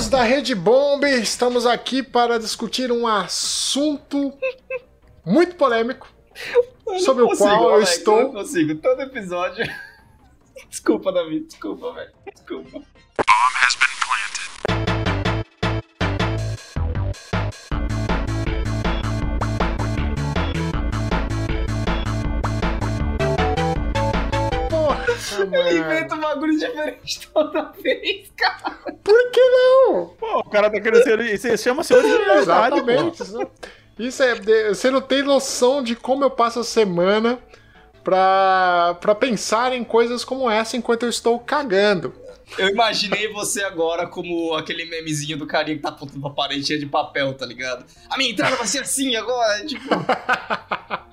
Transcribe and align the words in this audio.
amigos 0.00 0.08
da 0.08 0.22
Rede 0.22 0.54
Bomb, 0.54 1.04
estamos 1.04 1.66
aqui 1.66 2.02
para 2.02 2.38
discutir 2.38 2.90
um 2.90 3.06
assunto 3.06 4.32
muito 5.26 5.56
polêmico 5.56 6.08
sobre 7.00 7.24
o 7.24 7.36
qual 7.36 7.64
eu 7.64 7.74
Alex, 7.74 7.96
estou. 7.98 8.18
Eu 8.18 8.24
não 8.24 8.32
consigo, 8.32 8.74
todo 8.76 9.02
episódio. 9.02 9.62
Desculpa, 10.70 11.12
Davi, 11.12 11.40
desculpa, 11.40 11.92
velho. 11.92 12.12
Desculpa. 12.32 12.70
Porra, 12.70 13.68
Ele 25.38 25.46
mano. 25.46 25.70
inventa 25.78 26.14
um 26.14 26.20
bagulho 26.20 26.58
diferente 26.58 27.28
toda 27.32 27.72
vez, 27.82 28.30
cara. 28.36 28.76
Por 29.04 29.30
que 29.30 29.40
não? 29.40 30.06
Pô, 30.18 30.38
o 30.40 30.50
cara 30.50 30.70
tá 30.70 30.80
querendo 30.80 31.02
ser. 31.02 31.20
Isso 31.20 31.58
chama-se 31.58 31.94
originalidade, 31.94 32.82
pô. 32.82 32.90
Exatamente. 32.90 33.50
isso 33.98 34.22
é. 34.22 34.34
de- 34.34 34.68
Você 34.70 34.90
não 34.90 35.00
tem 35.00 35.22
noção 35.22 35.82
de 35.82 35.94
como 35.96 36.24
eu 36.24 36.30
passo 36.30 36.60
a 36.60 36.64
semana 36.64 37.38
pra, 38.02 38.96
pra 39.00 39.14
pensar 39.14 39.72
em 39.72 39.84
coisas 39.84 40.24
como 40.24 40.50
essa 40.50 40.76
enquanto 40.76 41.02
eu 41.04 41.08
estou 41.10 41.38
cagando. 41.38 42.14
Eu 42.58 42.68
imaginei 42.68 43.28
você 43.32 43.62
agora 43.62 44.08
como 44.08 44.54
aquele 44.54 44.84
memezinho 44.86 45.38
do 45.38 45.46
carinha 45.46 45.76
que 45.76 45.82
tá 45.82 45.90
apontando 45.90 46.20
pra 46.20 46.30
parede 46.30 46.66
cheia 46.66 46.80
de 46.80 46.86
papel, 46.86 47.32
tá 47.34 47.46
ligado? 47.46 47.84
A 48.10 48.16
minha 48.18 48.30
entrada 48.32 48.56
vai 48.56 48.66
ser 48.66 48.80
assim 48.80 49.14
agora, 49.14 49.64
tipo. 49.64 49.84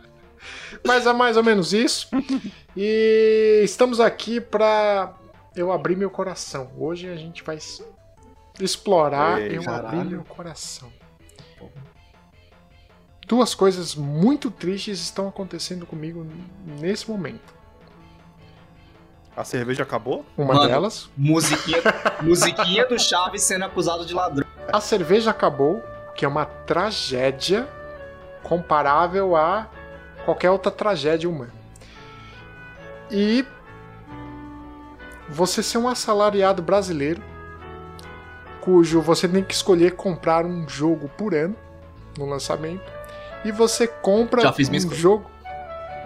Mas 0.85 1.05
é 1.07 1.13
mais 1.13 1.37
ou 1.37 1.43
menos 1.43 1.73
isso. 1.73 2.07
E 2.79 3.61
estamos 3.63 3.99
aqui 3.99 4.39
pra 4.39 5.11
eu 5.55 5.71
abrir 5.71 5.95
meu 5.95 6.11
coração. 6.11 6.69
Hoje 6.77 7.09
a 7.09 7.15
gente 7.15 7.43
vai 7.43 7.57
explorar 8.59 9.41
Ei, 9.41 9.57
eu 9.57 9.63
caralho. 9.63 9.87
abrir 9.87 10.09
meu 10.11 10.23
coração. 10.23 10.87
Duas 13.27 13.55
coisas 13.55 13.95
muito 13.95 14.51
tristes 14.51 14.99
estão 15.01 15.27
acontecendo 15.27 15.87
comigo 15.87 16.23
nesse 16.79 17.09
momento. 17.09 17.51
A 19.35 19.43
cerveja 19.43 19.81
acabou? 19.81 20.23
Uma 20.37 20.53
Mano. 20.53 20.67
delas, 20.67 21.09
Musiquinha, 21.17 21.81
musiquinha 22.21 22.85
do 22.85 22.99
Chaves 22.99 23.41
sendo 23.41 23.65
acusado 23.65 24.05
de 24.05 24.13
ladrão. 24.13 24.47
a 24.71 24.79
cerveja 24.79 25.31
acabou, 25.31 25.81
que 26.15 26.23
é 26.23 26.27
uma 26.27 26.45
tragédia 26.45 27.67
comparável 28.43 29.35
a 29.35 29.67
qualquer 30.27 30.51
outra 30.51 30.69
tragédia 30.69 31.29
humana. 31.29 31.53
E 33.09 33.45
você 35.29 35.63
ser 35.63 35.77
um 35.77 35.87
assalariado 35.87 36.61
brasileiro, 36.61 37.23
cujo 38.59 38.99
você 38.99 39.25
tem 39.25 39.41
que 39.41 39.53
escolher 39.53 39.95
comprar 39.95 40.45
um 40.45 40.67
jogo 40.67 41.09
por 41.17 41.33
ano 41.33 41.55
no 42.17 42.25
lançamento, 42.25 42.91
e 43.45 43.53
você 43.53 43.87
compra 43.87 44.41
Já 44.41 44.51
fiz 44.51 44.67
um 44.69 44.93
jogo. 44.93 45.31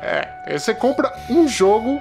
É, 0.04 0.56
você 0.56 0.76
compra 0.76 1.12
um 1.28 1.48
jogo 1.48 2.00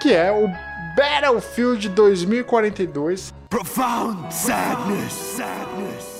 que 0.00 0.10
é 0.10 0.32
o 0.32 0.48
Battlefield 0.96 1.90
2042 1.90 3.32
Profound 3.50 4.32
sadness, 4.34 5.12
sadness. 5.12 6.13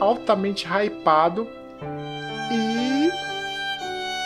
Altamente 0.00 0.66
hypado 0.66 1.48
e 2.50 3.08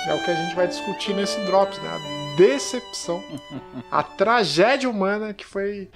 é 0.09 0.15
o 0.15 0.25
que 0.25 0.31
a 0.31 0.35
gente 0.35 0.55
vai 0.55 0.67
discutir 0.67 1.15
nesse 1.15 1.39
Drops, 1.47 1.79
né? 1.83 1.89
A 1.89 2.37
decepção, 2.37 3.23
a 3.91 4.03
tragédia 4.03 4.89
humana 4.89 5.33
que 5.35 5.45
foi 5.45 5.91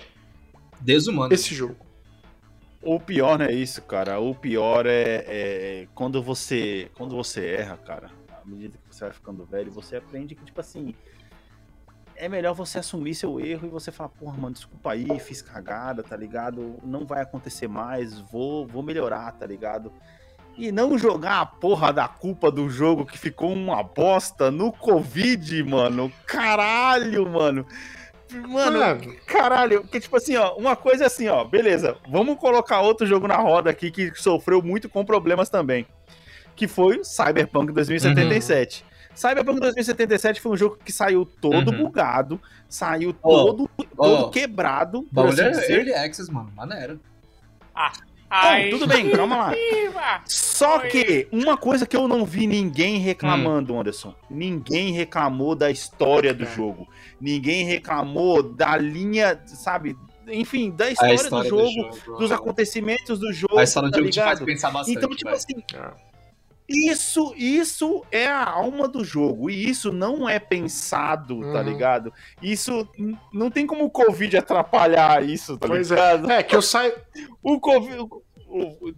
Desumano. 0.80 1.32
esse 1.32 1.54
jogo. 1.54 1.76
O 2.82 3.00
pior 3.00 3.38
não 3.38 3.46
é 3.46 3.52
isso, 3.52 3.80
cara. 3.82 4.20
O 4.20 4.34
pior 4.34 4.84
é, 4.84 5.24
é 5.26 5.88
quando 5.94 6.22
você 6.22 6.90
quando 6.94 7.16
você 7.16 7.46
erra, 7.46 7.78
cara. 7.78 8.10
À 8.30 8.46
medida 8.46 8.76
que 8.76 8.94
você 8.94 9.04
vai 9.04 9.14
ficando 9.14 9.46
velho, 9.46 9.72
você 9.72 9.96
aprende 9.96 10.34
que, 10.34 10.44
tipo 10.44 10.60
assim, 10.60 10.94
é 12.16 12.28
melhor 12.28 12.54
você 12.54 12.78
assumir 12.78 13.14
seu 13.14 13.40
erro 13.40 13.66
e 13.66 13.70
você 13.70 13.90
falar, 13.90 14.10
porra, 14.10 14.36
mano, 14.36 14.54
desculpa 14.54 14.92
aí, 14.92 15.18
fiz 15.18 15.42
cagada, 15.42 16.02
tá 16.02 16.16
ligado? 16.16 16.76
Não 16.82 17.04
vai 17.04 17.22
acontecer 17.22 17.68
mais, 17.68 18.18
vou, 18.20 18.66
vou 18.66 18.82
melhorar, 18.82 19.32
tá 19.32 19.46
ligado? 19.46 19.92
E 20.56 20.70
não 20.70 20.96
jogar 20.96 21.40
a 21.40 21.46
porra 21.46 21.92
da 21.92 22.06
culpa 22.06 22.50
do 22.50 22.68
jogo 22.70 23.04
que 23.04 23.18
ficou 23.18 23.52
uma 23.52 23.82
bosta 23.82 24.50
no 24.50 24.72
Covid, 24.72 25.62
mano. 25.64 26.12
Caralho, 26.26 27.28
mano. 27.28 27.66
Mano, 28.48 28.78
Mano. 28.78 29.16
caralho, 29.26 29.82
porque 29.82 30.00
tipo 30.00 30.16
assim, 30.16 30.36
ó, 30.36 30.56
uma 30.56 30.74
coisa 30.74 31.04
é 31.04 31.06
assim, 31.06 31.28
ó, 31.28 31.44
beleza, 31.44 31.96
vamos 32.08 32.36
colocar 32.38 32.80
outro 32.80 33.06
jogo 33.06 33.28
na 33.28 33.36
roda 33.36 33.70
aqui 33.70 33.92
que 33.92 34.12
sofreu 34.16 34.60
muito 34.60 34.88
com 34.88 35.04
problemas 35.04 35.48
também, 35.48 35.86
que 36.56 36.66
foi 36.66 37.04
Cyberpunk 37.04 37.72
2077. 37.72 38.84
Cyberpunk 39.14 39.60
2077 39.60 40.40
foi 40.40 40.52
um 40.52 40.56
jogo 40.56 40.78
que 40.84 40.90
saiu 40.92 41.24
todo 41.24 41.70
Uhum. 41.70 41.84
bugado, 41.84 42.40
saiu 42.68 43.12
todo, 43.12 43.68
todo 43.96 44.24
ó. 44.26 44.28
quebrado, 44.30 45.06
Bagulho 45.12 45.32
assim 45.34 45.42
é 45.42 45.50
dizer. 45.50 45.72
Early 45.78 45.94
Access, 45.94 46.32
mano. 46.32 46.50
Maneiro. 46.56 47.00
Não, 48.30 48.70
tudo 48.70 48.86
bem, 48.88 49.10
calma 49.10 49.36
lá. 49.36 49.52
Só 50.26 50.80
que 50.80 51.28
uma 51.30 51.56
coisa 51.56 51.86
que 51.86 51.96
eu 51.96 52.08
não 52.08 52.24
vi 52.24 52.46
ninguém 52.48 52.98
reclamando, 52.98 53.78
Anderson. 53.78 54.12
Ninguém 54.28 54.92
reclamou 54.92 55.54
da 55.54 55.70
história 55.70 56.34
do 56.34 56.42
É. 56.44 56.46
jogo. 56.46 56.88
Ninguém 57.20 57.64
reclamou 57.64 58.42
da 58.42 58.76
linha, 58.76 59.40
sabe? 59.46 59.96
Enfim, 60.26 60.70
da 60.70 60.90
história, 60.90 61.16
do, 61.30 61.44
jogo, 61.44 62.18
dos 62.18 62.32
acontecimentos 62.32 63.18
do 63.20 63.32
jogo. 63.32 63.58
A 63.58 63.62
história 63.62 63.90
tá 63.90 63.98
do 63.98 64.02
jogo 64.02 64.10
te 64.10 64.20
faz 64.20 64.40
ligado? 64.40 64.46
pensar 64.46 64.70
bastante. 64.70 64.96
Então, 64.96 65.10
tipo 65.10 65.24
vai. 65.30 65.34
assim, 65.34 65.54
É. 65.74 66.13
isso, 66.68 67.34
isso 67.36 68.02
é 68.10 68.26
a 68.26 68.48
alma 68.48 68.88
do 68.88 69.04
jogo. 69.04 69.50
E 69.50 69.68
isso 69.68 69.92
não 69.92 70.28
é 70.28 70.38
pensado, 70.38 71.40
tá 71.52 71.58
Uhum. 71.58 71.62
ligado? 71.62 72.12
Isso 72.42 72.88
não 73.32 73.50
tem 73.50 73.66
como 73.66 73.84
o 73.84 73.90
Covid 73.90 74.36
atrapalhar 74.38 75.22
isso, 75.22 75.58
tá 75.58 75.68
Pois 75.68 75.90
é. 75.90 75.94
ligado? 75.94 76.30
É, 76.30 76.42
que 76.42 76.56
eu 76.56 76.62
saio. 76.62 76.94
O 77.42 77.60
Covid. 77.60 77.96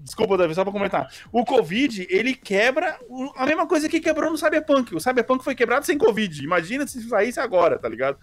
desculpa, 0.01 0.37
Davi, 0.37 0.55
só 0.55 0.63
pra 0.63 0.73
comentar. 0.73 1.11
O 1.33 1.45
Covid, 1.45 2.07
ele 2.11 2.35
quebra 2.35 2.99
a 3.37 3.47
mesma 3.47 3.67
coisa 3.67 3.89
que 3.89 4.01
quebrou 4.01 4.31
no 4.31 4.37
Cyberpunk. 4.39 4.95
O 4.95 5.01
Cyberpunk 5.01 5.43
foi 5.43 5.55
quebrado 5.55 5.85
sem 5.87 5.97
Covid. 5.99 6.45
Imagina 6.45 6.87
se 6.87 7.01
saísse 7.09 7.41
agora, 7.41 7.79
tá 7.79 7.89
ligado? 7.89 8.19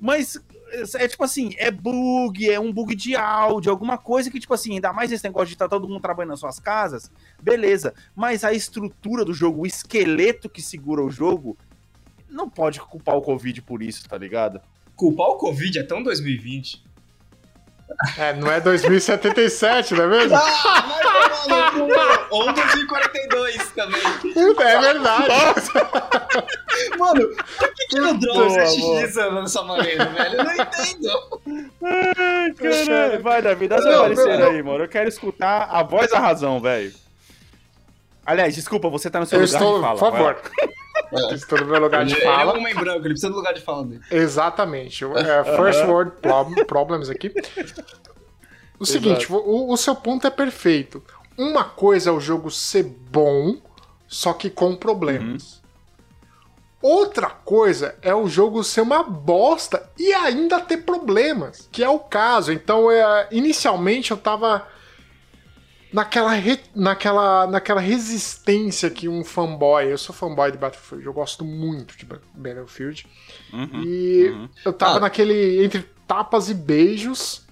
Mas 0.00 0.38
é, 0.68 1.04
é 1.04 1.08
tipo 1.08 1.22
assim, 1.22 1.54
é 1.58 1.70
bug, 1.70 2.50
é 2.50 2.58
um 2.58 2.72
bug 2.72 2.94
de 2.94 3.14
áudio, 3.14 3.70
alguma 3.70 3.96
coisa 3.96 4.30
que, 4.30 4.40
tipo 4.40 4.54
assim, 4.54 4.74
ainda 4.74 4.92
mais 4.92 5.12
esse 5.12 5.24
negócio 5.24 5.48
de 5.48 5.54
estar 5.54 5.68
todo 5.68 5.88
mundo 5.88 6.00
trabalhando 6.00 6.30
nas 6.30 6.40
suas 6.40 6.58
casas, 6.58 7.10
beleza. 7.40 7.94
Mas 8.14 8.44
a 8.44 8.52
estrutura 8.52 9.24
do 9.24 9.32
jogo, 9.32 9.62
o 9.62 9.66
esqueleto 9.66 10.48
que 10.48 10.62
segura 10.62 11.02
o 11.02 11.10
jogo, 11.10 11.56
não 12.28 12.48
pode 12.48 12.80
culpar 12.80 13.16
o 13.16 13.22
Covid 13.22 13.62
por 13.62 13.82
isso, 13.82 14.08
tá 14.08 14.18
ligado? 14.18 14.60
Culpar 14.94 15.28
o 15.28 15.36
Covid 15.36 15.78
é 15.78 15.82
tão 15.82 16.02
2020. 16.02 16.84
É, 18.18 18.32
não 18.34 18.50
é 18.50 18.60
2077, 18.60 19.94
não 19.94 20.04
é 20.04 20.06
mesmo? 20.08 20.36
Ah, 20.36 20.86
mas, 20.88 21.46
tá 21.46 22.15
11 22.32 22.78
e 22.78 22.86
42 22.86 23.72
também. 23.72 24.00
É 24.60 24.78
verdade. 24.80 25.28
Nossa. 25.28 25.90
Mano, 26.98 27.28
por 27.58 27.74
que, 27.74 27.86
que 27.88 28.00
não 28.00 28.18
droga 28.18 29.32
na 29.32 29.46
sua 29.46 29.64
maneira, 29.64 30.04
velho? 30.06 30.36
Eu 30.36 30.44
não 30.44 30.52
entendo. 30.52 31.40
Ai, 31.82 32.52
caralho. 32.52 33.12
Né? 33.12 33.18
Vai, 33.18 33.42
Davi, 33.42 33.68
dá 33.68 33.80
seu 33.80 34.00
parecer 34.00 34.42
aí, 34.42 34.62
mano. 34.62 34.84
Eu 34.84 34.88
quero 34.88 35.08
escutar 35.08 35.68
a 35.70 35.82
voz 35.82 36.10
da 36.10 36.18
razão, 36.18 36.60
velho. 36.60 36.92
Aliás, 38.24 38.54
desculpa, 38.54 38.88
você 38.88 39.08
tá 39.08 39.20
no 39.20 39.26
seu 39.26 39.38
eu 39.38 39.46
lugar 39.46 39.60
estou, 39.60 39.76
de 39.76 39.80
fala. 39.82 39.98
Por 39.98 40.10
favor. 40.10 40.40
É. 41.12 41.34
Estou 41.34 41.60
no 41.60 41.66
meu 41.66 41.80
lugar 41.80 42.04
de 42.04 42.14
ele, 42.14 42.22
fala. 42.22 42.42
Ele 42.42 42.50
é 42.50 42.52
um 42.52 42.56
homem 42.58 42.74
branco, 42.74 42.98
ele 42.98 43.10
precisa 43.10 43.30
do 43.30 43.36
lugar 43.36 43.54
de 43.54 43.60
fala 43.60 43.84
dele. 43.84 44.02
Exatamente. 44.10 45.04
É, 45.04 45.56
first 45.56 45.84
world 45.84 46.12
problems 46.66 47.08
aqui. 47.08 47.32
O 48.78 48.84
seguinte, 48.84 49.32
o, 49.32 49.72
o, 49.72 49.76
seu 49.76 49.94
ponto 49.94 50.26
é 50.26 50.30
perfeito. 50.30 51.02
Uma 51.38 51.64
coisa 51.64 52.10
é 52.10 52.12
o 52.12 52.20
jogo 52.20 52.50
ser 52.50 52.84
bom, 52.84 53.56
só 54.08 54.32
que 54.32 54.48
com 54.50 54.74
problemas. 54.74 55.62
Outra 56.82 57.28
coisa 57.30 57.96
é 58.00 58.14
o 58.14 58.28
jogo 58.28 58.62
ser 58.62 58.80
uma 58.82 59.02
bosta 59.02 59.90
e 59.98 60.12
ainda 60.12 60.60
ter 60.60 60.78
problemas, 60.78 61.68
que 61.72 61.82
é 61.82 61.88
o 61.88 61.98
caso. 61.98 62.52
Então, 62.52 62.90
é, 62.90 63.28
inicialmente 63.32 64.10
eu 64.12 64.16
tava 64.16 64.66
naquela, 65.92 66.32
re- 66.32 66.60
naquela, 66.74 67.46
naquela 67.46 67.80
resistência 67.80 68.88
que 68.90 69.08
um 69.08 69.24
fanboy. 69.24 69.90
Eu 69.90 69.98
sou 69.98 70.14
fanboy 70.14 70.52
de 70.52 70.58
Battlefield, 70.58 71.04
eu 71.06 71.12
gosto 71.12 71.44
muito 71.44 71.96
de 71.96 72.04
Ba- 72.04 72.20
Battlefield. 72.34 73.06
Uhum, 73.52 73.82
E 73.82 74.28
uhum. 74.30 74.48
eu 74.64 74.72
tava 74.72 74.98
Ah. 74.98 75.00
naquele 75.00 75.64
entre 75.64 75.82
tapas 76.06 76.48
e 76.50 76.54
beijos. 76.54 77.45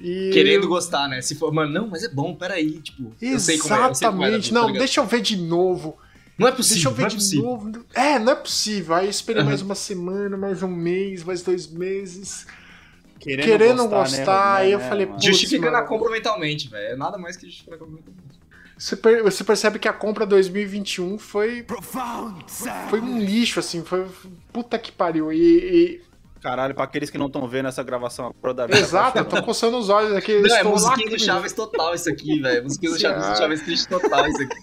E... 0.00 0.30
Querendo 0.32 0.66
gostar, 0.66 1.08
né? 1.08 1.20
Se 1.20 1.34
for, 1.34 1.52
mano, 1.52 1.72
não, 1.72 1.86
mas 1.88 2.02
é 2.04 2.08
bom, 2.08 2.34
peraí, 2.34 2.80
tipo. 2.80 3.12
eu 3.20 3.30
é, 3.30 3.34
eu 3.34 3.40
sei 3.40 3.58
como 3.58 3.74
é, 3.74 3.90
Exatamente. 3.90 4.48
Tá 4.48 4.54
não, 4.54 4.66
ligado? 4.68 4.78
deixa 4.78 5.00
eu 5.00 5.06
ver 5.06 5.20
de 5.20 5.36
novo. 5.36 5.98
Não 6.38 6.48
é 6.48 6.52
Deixa 6.52 6.88
eu 6.88 6.90
possível, 6.90 6.90
ver 6.92 7.00
não 7.02 7.06
é 7.06 7.10
de 7.10 7.16
possível. 7.16 7.44
novo. 7.44 7.84
É, 7.92 8.18
não 8.18 8.32
é 8.32 8.34
possível. 8.34 8.94
Aí 8.94 9.04
eu 9.06 9.10
esperei 9.10 9.42
Uhum. 9.42 9.48
mais 9.48 9.60
uma 9.60 9.74
semana, 9.74 10.36
mais 10.38 10.62
um 10.62 10.68
mês, 10.68 11.22
mais 11.22 11.42
dois 11.42 11.66
meses. 11.66 12.46
Querendo, 13.18 13.44
Querendo 13.44 13.86
gostar, 13.88 14.54
né, 14.54 14.60
aí 14.62 14.72
eu 14.72 14.78
né, 14.78 14.88
falei, 14.88 15.04
mano? 15.04 15.18
Putz, 15.18 15.26
Justifica 15.26 15.66
na 15.70 15.78
mano. 15.78 15.86
compra 15.88 16.10
mentalmente, 16.10 16.68
velho. 16.70 16.94
É 16.94 16.96
nada 16.96 17.18
mais 17.18 17.36
que 17.36 17.44
justificar 17.44 17.78
na 17.78 17.84
compra 17.84 17.96
mentalmente. 17.96 18.40
Você, 18.78 18.96
per- 18.96 19.22
você 19.22 19.44
percebe 19.44 19.78
que 19.78 19.86
a 19.86 19.92
compra 19.92 20.24
2021 20.24 21.18
foi, 21.18 21.62
Profound 21.62 22.42
foi 22.88 22.98
um 23.02 23.18
lixo, 23.20 23.60
assim. 23.60 23.84
Foi. 23.84 24.06
Puta 24.50 24.78
que 24.78 24.90
pariu. 24.90 25.30
E. 25.30 26.00
Caralho, 26.42 26.74
pra 26.74 26.84
aqueles 26.84 27.10
que 27.10 27.18
não 27.18 27.26
estão 27.26 27.46
vendo 27.46 27.68
essa 27.68 27.82
gravação 27.82 28.26
agora 28.38 28.54
da 28.54 28.66
e- 28.66 28.80
exato, 28.80 29.18
eu 29.18 29.24
tô 29.24 29.42
coçando 29.42 29.76
os 29.78 29.88
olhos 29.90 30.12
aqui. 30.14 30.40
Não, 30.40 30.56
é 30.56 30.62
musiquinha 30.62 31.10
do. 31.10 31.18
Chaves 31.18 31.52
total 31.52 31.94
isso 31.94 32.08
aqui, 32.08 32.40
velho. 32.40 32.62
Musiquinha 32.64 32.92
do 32.92 32.98
Chaves. 32.98 33.38
Chaves 33.38 33.60
triste 33.62 33.88
total 33.88 34.26
isso 34.26 34.42
aqui. 34.42 34.56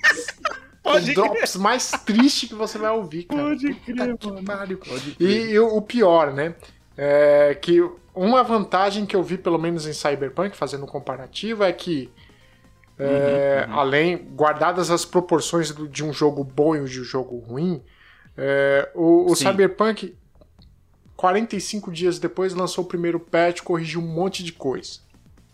O 0.84 1.00
drops 1.14 1.56
mais 1.58 1.92
triste 2.06 2.48
que 2.48 2.56
você 2.56 2.78
vai 2.78 2.92
ouvir, 2.92 3.24
cara. 3.26 3.44
Pode 3.44 3.68
Puta 3.74 3.94
crer, 3.94 4.18
que 4.18 4.32
mano. 4.32 4.78
Pode 4.78 5.10
E, 5.12 5.14
crer. 5.16 5.50
e 5.52 5.60
o 5.60 5.76
o 5.78 5.82
pior, 5.82 6.34
né? 6.34 6.56
É 6.98 7.54
que 7.62 7.80
uma 8.16 8.42
vantagem 8.42 9.06
que 9.06 9.16
eu 9.16 9.22
vi, 9.22 9.38
pelo 9.38 9.60
menos 9.60 9.86
em 9.86 9.94
Cyberpunk, 9.94 10.56
fazendo 10.58 10.86
um 10.86 10.88
comparativo, 10.88 11.64
é 11.64 11.72
que, 11.74 12.10
é, 12.98 13.66
Uhum, 13.68 13.76
além, 13.80 14.18
guardadas 14.18 14.90
as 14.90 15.06
proporções 15.06 15.72
do- 15.72 15.88
de 15.88 16.04
um 16.04 16.12
jogo 16.12 16.44
bom 16.44 16.76
e 16.76 16.84
de 16.86 17.02
um 17.02 17.04
jogo 17.04 17.38
ruim, 17.38 17.84
é, 18.36 18.90
o, 18.96 19.32
o. 19.32 19.36
Cyberpunk, 19.36 20.16
45 21.18 21.92
dias 21.92 22.19
depois, 22.19 22.54
lançou 22.54 22.84
o 22.86 22.88
primeiro 22.88 23.19
patch, 23.19 23.62
corrigiu 23.62 24.00
um 24.00 24.08
monte 24.08 24.44
de 24.44 24.54
coisa. 24.54 25.00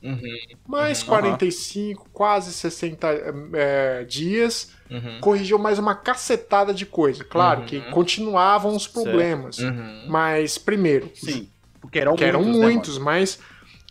Uhum, 0.04 0.20
Mais 0.68 1.00
Uhum. 1.02 1.08
45, 1.08 2.10
quase 2.12 2.52
60 2.52 3.08
é, 3.54 4.04
dias, 4.04 4.72
uhum, 4.92 5.20
corrigiu 5.22 5.58
mais 5.58 5.80
uma 5.80 5.96
cacetada 5.96 6.74
de 6.74 6.86
coisa. 6.86 7.24
Claro 7.24 7.62
Uhum. 7.62 7.66
que 7.66 7.82
continuavam 7.92 8.76
os 8.76 8.86
problemas. 8.86 9.60
uhum. 9.60 10.06
Mas, 10.10 10.58
primeiro, 10.58 11.10
Sim, 11.16 11.50
porque 11.80 12.00
eram 12.00 12.18
que 12.18 12.24
eram 12.26 12.42
muitos, 12.44 12.60
né, 12.60 12.66
muitos, 12.68 12.98
mas 12.98 13.40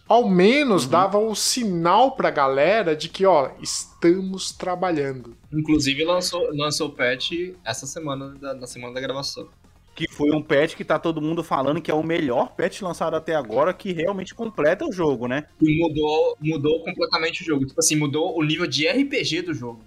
ao 0.07 0.29
menos 0.29 0.85
Uhum. 0.85 0.91
dava 0.91 1.17
o 1.19 1.35
sinal 1.35 2.13
pra 2.15 2.29
galera 2.31 2.95
de 2.95 3.09
que, 3.09 3.25
ó, 3.25 3.51
estamos 3.63 4.53
trabalhando. 4.53 5.35
Inclusive 5.51 6.05
lançou, 6.05 6.47
lançou 6.55 6.89
o 6.89 6.93
patch 6.93 7.31
essa 7.65 7.87
semana, 7.87 8.35
da- 8.39 8.53
na 8.53 8.67
semana 8.67 8.93
da 8.93 9.01
gravação. 9.01 9.49
Que 9.95 10.09
foi 10.11 10.31
um 10.31 10.43
patch 10.43 10.75
que 10.75 10.85
tá 10.85 10.99
todo 10.99 11.21
mundo 11.21 11.45
falando 11.45 11.81
que 11.81 11.91
é 11.91 11.95
o 11.95 12.03
melhor 12.03 12.55
patch 12.57 12.81
lançado 12.81 13.15
até 13.15 13.35
agora, 13.35 13.75
que 13.75 13.93
realmente 13.93 14.35
completa 14.35 14.87
o 14.87 14.93
jogo, 14.93 15.27
né? 15.29 15.45
E 15.61 15.79
mudou, 15.79 16.37
mudou 16.41 16.83
completamente 16.83 17.43
o 17.43 17.45
jogo. 17.45 17.67
Tipo 17.67 17.79
assim, 17.79 17.97
mudou 17.97 18.39
o 18.39 18.43
nível 18.43 18.67
de 18.67 18.89
RPG 18.89 19.43
do 19.43 19.53
jogo. 19.55 19.85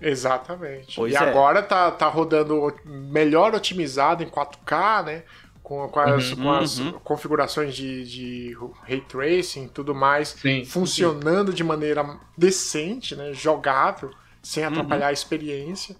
Exatamente. 0.00 0.96
Pois 0.96 1.12
e 1.12 1.16
é. 1.16 1.18
agora 1.18 1.62
tá, 1.62 1.90
tá 1.90 2.08
rodando 2.08 2.72
melhor 2.84 3.54
otimizado 3.54 4.22
em 4.22 4.26
4K, 4.26 5.04
né? 5.04 5.22
Com, 5.62 5.88
com 5.88 6.00
as, 6.00 6.32
Uhum, 6.32 6.36
com 6.42 6.50
as 6.52 6.78
uhum. 6.78 6.92
configurações 6.92 7.74
de, 7.74 8.04
de 8.04 8.56
ray 8.84 9.00
tracing 9.02 9.64
e 9.64 9.68
tudo 9.68 9.94
mais, 9.94 10.28
Sim. 10.28 10.64
funcionando 10.64 11.52
de 11.52 11.62
maneira 11.62 12.18
decente, 12.36 13.14
né? 13.16 13.32
Jogável, 13.34 14.10
sem 14.42 14.62
Uhum. 14.64 14.70
atrapalhar 14.70 15.08
a 15.08 15.12
experiência. 15.12 15.96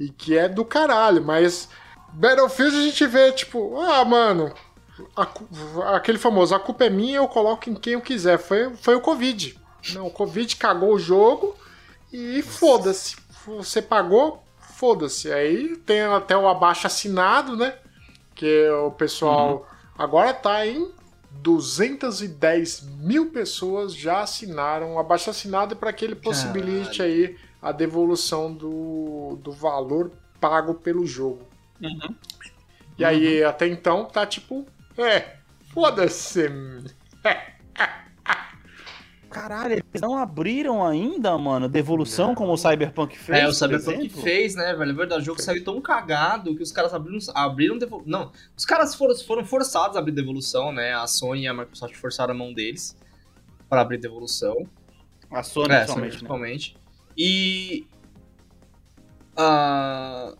E 0.00 0.08
que 0.08 0.36
é 0.36 0.48
do 0.48 0.64
caralho, 0.64 1.22
mas 1.22 1.68
Battlefield 2.12 2.76
a 2.76 2.82
gente 2.82 3.06
vê, 3.06 3.32
tipo, 3.32 3.80
ah, 3.80 4.04
mano, 4.04 4.52
a 5.16 5.96
aquele 5.96 6.18
famoso, 6.18 6.54
a 6.54 6.60
culpa 6.60 6.84
é 6.84 6.90
minha, 6.90 7.16
eu 7.16 7.28
coloco 7.28 7.68
em 7.70 7.74
quem 7.74 7.94
eu 7.94 8.00
quiser. 8.00 8.38
Foi, 8.38 8.74
foi 8.76 8.94
o 8.94 9.00
Covid. 9.00 9.58
Não, 9.94 10.06
o 10.06 10.10
Covid 10.10 10.56
cagou 10.56 10.94
o 10.94 10.98
jogo 10.98 11.56
e 12.12 12.42
foda-se. 12.42 13.16
Você 13.46 13.82
pagou, 13.82 14.44
foda-se. 14.58 15.32
Aí 15.32 15.76
tem 15.78 16.02
até 16.02 16.36
o 16.36 16.46
abaixo 16.46 16.86
assinado, 16.86 17.56
né? 17.56 17.74
Que 18.34 18.68
o 18.70 18.90
pessoal 18.90 19.66
agora 19.98 20.32
tá 20.32 20.66
em 20.66 20.92
210 21.30 22.82
mil 22.98 23.30
pessoas 23.30 23.94
já 23.94 24.20
assinaram 24.20 24.94
o 24.94 24.98
abaixo 24.98 25.30
assinado 25.30 25.74
para 25.74 25.92
que 25.92 26.04
ele 26.04 26.14
possibilite 26.14 27.02
aí 27.02 27.36
a 27.60 27.72
devolução 27.72 28.52
do, 28.52 29.38
do 29.42 29.50
valor 29.50 30.12
pago 30.40 30.74
pelo 30.74 31.06
jogo. 31.06 31.51
Uhum. 31.82 32.14
E 32.98 33.04
aí, 33.04 33.42
até 33.42 33.66
então, 33.66 34.04
tá 34.04 34.26
tipo, 34.26 34.66
é, 34.96 35.36
foda-se. 35.72 36.48
Caralho, 39.30 39.72
eles 39.72 40.02
não 40.02 40.18
abriram 40.18 40.86
ainda, 40.86 41.36
mano, 41.38 41.66
devolução 41.66 42.34
como 42.34 42.52
o 42.52 42.56
Cyberpunk 42.56 43.18
fez. 43.18 43.38
É, 43.38 43.48
o 43.48 43.52
Cyberpunk 43.52 44.10
fez, 44.10 44.54
né, 44.54 44.74
velho? 44.74 44.90
É 44.90 44.94
verdade, 44.94 45.22
o 45.22 45.24
jogo 45.24 45.40
saiu 45.40 45.64
tão 45.64 45.80
cagado 45.80 46.54
que 46.54 46.62
os 46.62 46.70
caras 46.70 46.92
abriram, 46.92 47.18
abriram 47.34 47.78
devolução. 47.78 48.10
Não, 48.10 48.32
os 48.54 48.66
caras 48.66 48.94
foram, 48.94 49.16
foram 49.16 49.42
forçados 49.42 49.96
a 49.96 50.00
abrir 50.00 50.12
devolução, 50.12 50.70
né? 50.70 50.92
A 50.92 51.06
Sony 51.06 51.44
e 51.44 51.48
a 51.48 51.54
Microsoft 51.54 51.94
forçaram 51.94 52.34
a 52.34 52.36
mão 52.36 52.52
deles 52.52 52.94
para 53.70 53.80
abrir 53.80 53.96
devolução. 53.96 54.68
A 55.30 55.42
Sony, 55.42 55.72
É, 55.72 55.86
Sony 55.86 55.86
somente, 55.86 56.02
né? 56.02 56.08
principalmente. 56.10 56.76
E. 57.16 57.86
ah, 59.34 60.34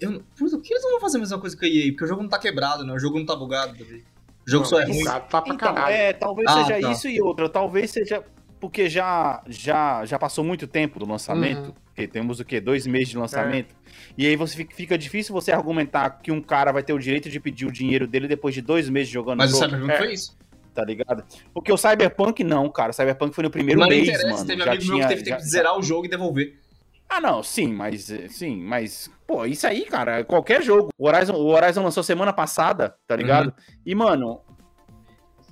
eu, 0.00 0.22
puta, 0.36 0.56
por 0.56 0.62
que 0.62 0.72
eles 0.74 0.82
não 0.82 0.92
vão 0.92 1.00
fazer 1.00 1.16
a 1.16 1.20
mesma 1.20 1.38
coisa 1.38 1.56
que 1.56 1.64
a 1.64 1.68
EA? 1.68 1.90
Porque 1.92 2.04
o 2.04 2.08
jogo 2.08 2.22
não 2.22 2.28
tá 2.28 2.38
quebrado, 2.38 2.84
né? 2.84 2.92
O 2.92 2.98
jogo 2.98 3.18
não 3.18 3.26
tá 3.26 3.34
bugado, 3.36 3.72
Davi. 3.78 4.04
O 4.46 4.50
jogo 4.50 4.64
só 4.66 4.80
é 4.80 4.84
ruim. 4.84 5.04
Tá 5.04 5.20
pra 5.20 5.42
Então, 5.46 5.56
caralho. 5.56 5.94
é, 5.94 6.12
talvez 6.12 6.46
Ah, 6.50 6.64
seja 6.64 6.80
tá. 6.80 6.92
isso 6.92 7.08
e 7.08 7.20
outra. 7.22 7.48
Talvez 7.48 7.90
seja 7.90 8.22
porque 8.60 8.88
já, 8.88 9.42
já, 9.46 10.04
já 10.06 10.18
passou 10.18 10.42
muito 10.44 10.66
tempo 10.66 10.98
do 10.98 11.06
lançamento. 11.06 11.66
Uhum. 11.68 11.74
Porque 11.86 12.08
temos 12.08 12.40
o 12.40 12.44
quê? 12.44 12.60
Dois 12.60 12.86
meses 12.86 13.08
de 13.10 13.16
lançamento. 13.18 13.74
E 14.18 14.26
aí 14.26 14.36
você 14.36 14.56
fica, 14.56 14.74
fica 14.74 14.98
difícil 14.98 15.32
você 15.32 15.52
argumentar 15.52 16.10
que 16.22 16.32
um 16.32 16.40
cara 16.42 16.72
vai 16.72 16.82
ter 16.82 16.92
o 16.92 16.98
direito 16.98 17.28
de 17.30 17.38
pedir 17.38 17.66
o 17.66 17.70
dinheiro 17.72 18.06
dele 18.06 18.26
depois 18.26 18.54
de 18.54 18.60
dois 18.60 18.88
meses 18.88 19.08
jogando 19.12 19.38
Mas 19.38 19.52
o 19.52 19.54
jogo, 19.54 19.64
Cyberpunk 19.66 19.92
É. 19.92 19.98
foi 19.98 20.12
isso. 20.12 20.36
tá 20.74 20.84
ligado? 20.84 21.24
Porque 21.52 21.72
o 21.72 21.76
Cyberpunk 21.76 22.42
não, 22.42 22.68
cara. 22.68 22.90
O 22.90 22.92
Cyberpunk 22.92 23.32
foi 23.34 23.44
no 23.44 23.50
primeiro 23.50 23.78
Mas 23.80 23.88
não 23.90 23.96
mês, 23.96 24.08
interessa, 24.08 24.28
mano. 24.34 24.46
teve 24.46 24.64
Já 24.64 24.70
amigo 24.72 24.84
meu 24.86 24.94
tinha- 24.96 25.06
que 25.08 25.14
teve 25.14 25.20
já- 25.24 25.36
tempo 25.36 25.44
de 25.46 25.50
zerar 25.50 25.78
o 25.78 25.82
jogo 25.82 26.06
e 26.06 26.08
devolver. 26.08 26.58
Ah, 27.14 27.20
não, 27.20 27.44
sim, 27.44 27.72
mas 27.72 28.10
eh, 28.10 28.26
sim, 28.28 28.60
mas 28.60 29.08
pô, 29.24 29.46
isso 29.46 29.64
aí, 29.68 29.84
cara, 29.84 30.24
qualquer 30.24 30.60
jogo. 30.60 30.88
O 30.98 31.06
Horizon, 31.06 31.34
o 31.34 31.46
Horizon 31.46 31.84
lançou 31.84 32.02
semana 32.02 32.32
passada, 32.32 32.96
tá 33.06 33.14
ligado? 33.14 33.46
Uhum. 33.46 33.52
E 33.86 33.94
mano, 33.94 34.40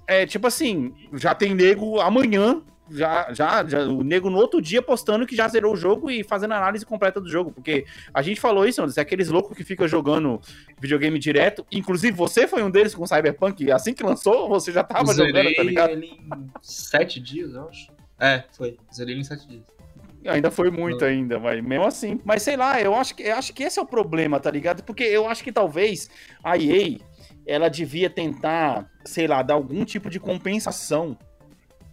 é 0.09 0.27
tipo 0.27 0.45
assim, 0.49 0.93
já 1.13 1.37
tem 1.37 1.55
nego 1.55 2.01
amanhã, 2.01 2.63
já, 2.91 3.33
já, 3.33 3.65
já 3.65 3.83
o 3.83 4.03
nego 4.03 4.29
no 4.29 4.39
outro 4.39 4.61
dia 4.61 4.83
postando 4.83 5.25
que 5.25 5.37
já 5.37 5.47
zerou 5.47 5.75
o 5.75 5.77
jogo 5.77 6.11
e 6.11 6.25
fazendo 6.25 6.55
análise 6.55 6.85
completa 6.85 7.21
do 7.21 7.29
jogo, 7.29 7.53
porque 7.53 7.87
a 8.13 8.23
gente 8.23 8.41
falou 8.41 8.67
isso, 8.67 8.83
Anderson, 8.83 9.01
é 9.01 9.03
aqueles 9.05 9.29
loucos 9.29 9.57
que 9.57 9.63
ficam 9.63 9.87
jogando 9.87 10.41
videogame 10.81 11.17
direto, 11.17 11.65
inclusive 11.71 12.17
você 12.17 12.49
foi 12.49 12.65
um 12.65 12.73
deles 12.73 12.93
com 12.93 13.07
Cyberpunk, 13.07 13.71
assim 13.71 13.95
que 13.95 14.03
lançou, 14.03 14.49
você 14.49 14.73
já 14.73 14.83
tava 14.83 15.15
Zerei 15.15 15.29
jogando, 15.33 15.55
tá 15.55 15.63
ligado? 15.63 15.91
ele 15.93 16.07
em 16.07 16.51
sete 16.61 17.21
dias, 17.21 17.55
eu 17.55 17.69
acho. 17.69 17.93
É, 18.19 18.43
foi. 18.51 18.77
Zerei 18.93 19.15
ele 19.15 19.21
em 19.21 19.25
sete 19.25 19.47
dias. 19.47 19.82
Ainda 20.27 20.51
foi 20.51 20.71
muito 20.71 21.05
ainda, 21.05 21.39
mas 21.39 21.63
mesmo 21.63 21.85
assim. 21.85 22.21
Mas 22.25 22.43
sei 22.43 22.57
lá, 22.57 22.81
eu 22.81 22.95
acho 22.95 23.15
que, 23.15 23.23
eu 23.23 23.37
acho 23.37 23.53
que 23.53 23.63
esse 23.63 23.79
é 23.79 23.83
o 23.83 23.87
problema, 23.87 24.39
tá 24.39 24.51
ligado? 24.51 24.83
Porque 24.85 25.03
eu 25.03 25.29
acho 25.29 25.43
que 25.43 25.53
talvez 25.53 26.09
a 26.43 26.57
EA, 26.57 26.99
ela 27.47 27.69
devia 27.69 28.09
tentar, 28.09 28.89
sei 29.05 29.27
lá, 29.27 29.43
dar 29.43 29.55
algum 29.55 29.85
tipo 29.85 30.09
de 30.09 30.21
compensação 30.21 31.17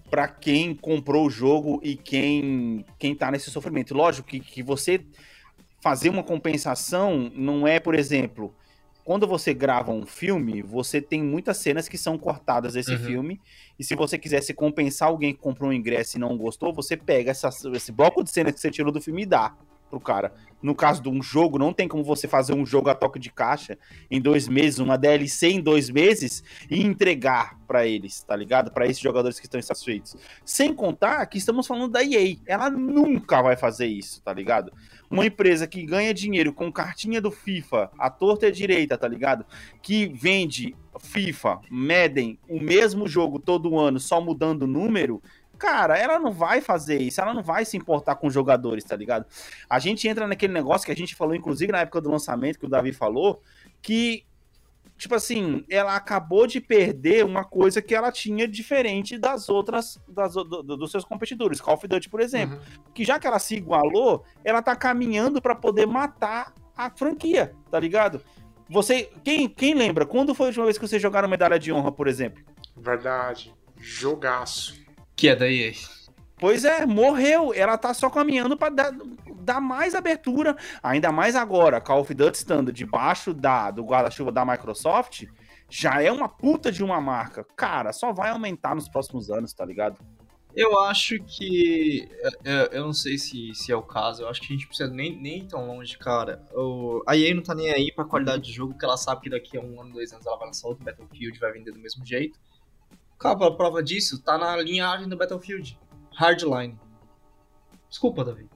pra 0.10 0.28
quem 0.28 0.76
comprou 0.76 1.28
o 1.28 1.30
jogo 1.30 1.80
e 1.84 1.96
quem, 1.96 2.86
quem 2.98 3.16
tá 3.16 3.32
nesse 3.32 3.50
sofrimento. 3.52 3.94
Lógico 3.94 4.28
que, 4.28 4.40
que 4.40 4.64
você 4.64 5.06
fazer 5.82 6.10
uma 6.10 6.24
compensação 6.24 7.32
não 7.36 7.68
é, 7.68 7.80
por 7.80 7.96
exemplo, 7.96 8.54
quando 9.04 9.26
você 9.26 9.54
grava 9.54 9.92
um 9.92 10.06
filme, 10.06 10.62
você 10.62 11.02
tem 11.02 11.24
muitas 11.24 11.58
cenas 11.58 11.88
que 11.88 11.98
são 11.98 12.18
cortadas 12.18 12.74
desse 12.74 12.92
Uhum. 12.94 13.00
filme. 13.00 13.42
E 13.80 13.84
se 13.84 13.96
você 13.96 14.18
quisesse 14.18 14.54
compensar 14.54 15.08
alguém 15.10 15.34
que 15.34 15.40
comprou 15.40 15.70
um 15.70 15.74
ingresso 15.74 16.18
e 16.18 16.20
não 16.20 16.38
gostou, 16.38 16.72
você 16.74 16.96
pega 16.96 17.32
essa- 17.32 17.50
esse 17.74 17.92
bloco 17.92 18.24
de 18.24 18.30
cenas 18.30 18.54
que 18.54 18.60
você 18.60 18.70
tirou 18.70 18.92
do 18.92 19.02
filme 19.02 19.24
e 19.24 19.26
dá 19.26 19.56
pro 19.90 20.00
cara. 20.00 20.32
No 20.62 20.76
caso 20.76 21.02
de 21.02 21.10
um 21.10 21.20
jogo, 21.20 21.58
não 21.58 21.74
tem 21.74 21.88
como 21.88 22.04
você 22.04 22.28
fazer 22.28 22.54
um 22.54 22.64
jogo 22.64 22.92
a 22.92 22.94
toque 22.94 23.18
de 23.18 23.32
caixa 23.32 23.76
em 24.12 24.22
dois 24.22 24.48
meses, 24.48 24.78
uma 24.78 24.96
DLC 24.98 25.48
em 25.48 25.60
dois 25.62 25.90
meses 25.90 26.44
e 26.70 26.84
entregar 26.84 27.58
pra 27.66 27.88
eles, 27.88 28.22
tá 28.22 28.36
ligado? 28.36 28.70
Pra 28.72 28.86
esses 28.86 29.00
jogadores 29.02 29.40
que 29.40 29.48
estão 29.48 29.58
insatisfeitos. 29.60 30.16
Sem 30.46 30.76
contar 30.76 31.26
que 31.26 31.40
estamos 31.40 31.66
falando 31.66 31.92
da 31.92 32.04
EA. 32.04 32.38
Ela 32.46 32.70
nunca 32.70 33.42
vai 33.42 33.56
fazer 33.56 33.88
isso, 33.88 34.22
tá 34.22 34.32
ligado? 34.32 34.72
Uma 35.10 35.26
empresa 35.26 35.68
que 35.68 35.84
ganha 35.84 36.14
dinheiro 36.14 36.54
com 36.54 36.72
cartinha 36.72 37.20
do 37.20 37.32
FIFA, 37.32 37.90
a 37.98 38.10
torta 38.10 38.48
a 38.48 38.52
direita, 38.52 38.98
tá 38.98 39.08
ligado? 39.08 39.46
Que 39.82 40.08
vende 40.08 40.76
FIFA, 41.00 41.62
Madden, 41.70 42.38
o 42.48 42.60
mesmo 42.60 43.08
jogo 43.08 43.40
todo 43.40 43.80
ano, 43.80 44.00
só 44.00 44.22
mudando 44.22 44.64
o 44.64 44.68
número. 44.68 45.22
Cara, 45.58 45.98
ela 45.98 46.20
não 46.20 46.32
vai 46.32 46.62
fazer 46.62 47.02
isso, 47.02 47.20
ela 47.20 47.34
não 47.34 47.44
vai 47.44 47.66
se 47.66 47.76
importar 47.76 48.16
com 48.16 48.28
os 48.28 48.34
jogadores, 48.34 48.84
tá 48.84 48.96
ligado? 48.96 49.26
A 49.70 49.80
gente 49.80 50.08
entra 50.08 50.26
naquele 50.28 50.54
negócio 50.54 50.86
que 50.86 50.92
a 50.92 50.96
gente 50.96 51.16
falou, 51.16 51.36
inclusive, 51.36 51.72
na 51.72 51.80
época 51.80 52.00
do 52.00 52.10
lançamento, 52.10 52.60
que 52.60 52.66
o 52.66 52.70
Davi 52.70 52.94
falou, 52.94 53.42
que, 53.82 54.24
tipo 55.00 55.16
assim, 55.16 55.64
ela 55.70 55.96
acabou 55.96 56.46
de 56.46 56.62
perder 56.62 57.26
uma 57.26 57.44
coisa 57.44 57.82
que 57.82 57.96
ela 57.96 58.12
tinha 58.12 58.48
diferente 58.48 59.18
das 59.18 59.50
outras, 59.50 59.98
das, 60.08 60.34
do- 60.36 60.44
do- 60.44 60.78
dos 60.78 60.92
seus 60.92 61.04
competidores. 61.04 61.60
Call 61.62 61.74
of 61.76 61.88
Duty, 61.88 62.10
por 62.10 62.20
exemplo 62.22 62.58
Uhum. 62.58 62.84
que 62.94 63.04
já 63.04 63.18
que 63.18 63.26
ela 63.26 63.40
se 63.40 63.56
igualou, 63.56 64.24
ela 64.44 64.62
tá 64.62 64.76
caminhando 64.76 65.42
para 65.42 65.56
poder 65.56 65.88
matar 65.88 66.54
a 66.78 66.90
franquia, 66.92 67.54
tá 67.72 67.80
ligado? 67.80 68.22
Você, 68.70 69.10
quem, 69.24 69.50
quem 69.50 69.74
lembra? 69.74 70.06
Quando 70.06 70.36
foi 70.36 70.46
a 70.46 70.50
última 70.50 70.66
vez 70.66 70.78
que 70.78 70.88
vocês 70.88 71.02
jogaram 71.02 71.28
medalha 71.28 71.58
de 71.58 71.74
honra, 71.74 71.92
por 71.92 72.08
exemplo? 72.08 72.44
Verdade. 72.78 73.52
Jogaço. 73.78 74.76
Que 75.16 75.30
é 75.30 75.36
da 75.36 75.50
EA. 75.50 75.74
Pois 76.38 76.64
é, 76.64 76.86
morreu. 76.86 77.54
Ela 77.54 77.78
tá 77.78 77.94
só 77.94 78.10
caminhando 78.10 78.56
pra 78.56 78.70
dar, 78.70 78.92
dar 79.40 79.62
mais 79.62 79.96
abertura, 79.96 80.56
ainda 80.82 81.12
mais 81.12 81.36
agora. 81.36 81.82
Call 81.82 82.02
of 82.02 82.14
Duty 82.14 82.38
estando 82.38 82.72
debaixo 82.72 83.34
da, 83.34 83.72
do 83.72 83.84
guarda-chuva 83.84 84.32
da 84.32 84.46
Microsoft, 84.46 85.26
já 85.70 86.02
é 86.02 86.12
uma 86.12 86.28
puta 86.28 86.72
de 86.72 86.84
uma 86.84 87.00
marca. 87.00 87.46
Cara, 87.56 87.94
só 87.94 88.12
vai 88.12 88.30
aumentar 88.30 88.76
nos 88.76 88.90
próximos 88.90 89.30
anos, 89.30 89.54
tá 89.54 89.66
ligado? 89.66 90.00
Eu 90.56 90.80
acho 90.80 91.20
que. 91.24 92.10
Eu, 92.44 92.66
eu 92.72 92.84
não 92.86 92.94
sei 92.94 93.18
se, 93.18 93.54
se 93.54 93.72
é 93.72 93.76
o 93.76 93.84
caso, 93.84 94.24
eu 94.24 94.30
acho 94.30 94.42
que 94.42 94.48
a 94.48 94.56
gente 94.56 94.68
precisa 94.68 94.90
nem, 94.90 95.16
nem 95.16 95.48
tão 95.48 95.68
longe, 95.68 95.98
cara. 95.98 96.44
O, 96.54 97.04
a 97.08 97.16
EA 97.16 97.36
não 97.36 97.44
tá 97.44 97.54
nem 97.54 97.72
aí 97.72 97.92
pra 97.94 98.04
qualidade 98.04 98.44
de 98.44 98.52
jogo, 98.52 98.74
porque 98.74 98.86
ela 98.86 98.98
sabe 98.98 99.22
que 99.22 99.30
daqui 99.30 99.58
a 99.58 99.62
um 99.62 99.80
ano, 99.80 99.94
dois 99.94 100.12
anos 100.12 100.26
ela 100.26 100.38
vai 100.38 100.48
lançar 100.48 100.68
outro 100.68 100.84
Battlefield 100.84 101.40
vai 101.40 101.54
vender 101.54 101.72
do 101.72 101.80
mesmo 101.80 102.04
jeito. 102.04 102.40
Cara, 103.20 103.46
a 103.46 103.52
prova 103.52 103.84
disso 103.84 104.22
tá 104.24 104.38
na 104.38 104.58
linhagem 104.58 105.08
do 105.08 105.16
Battlefield. 105.16 105.78
Hardline. 106.16 106.80
Desculpa, 107.88 108.26
Davi. 108.26 108.50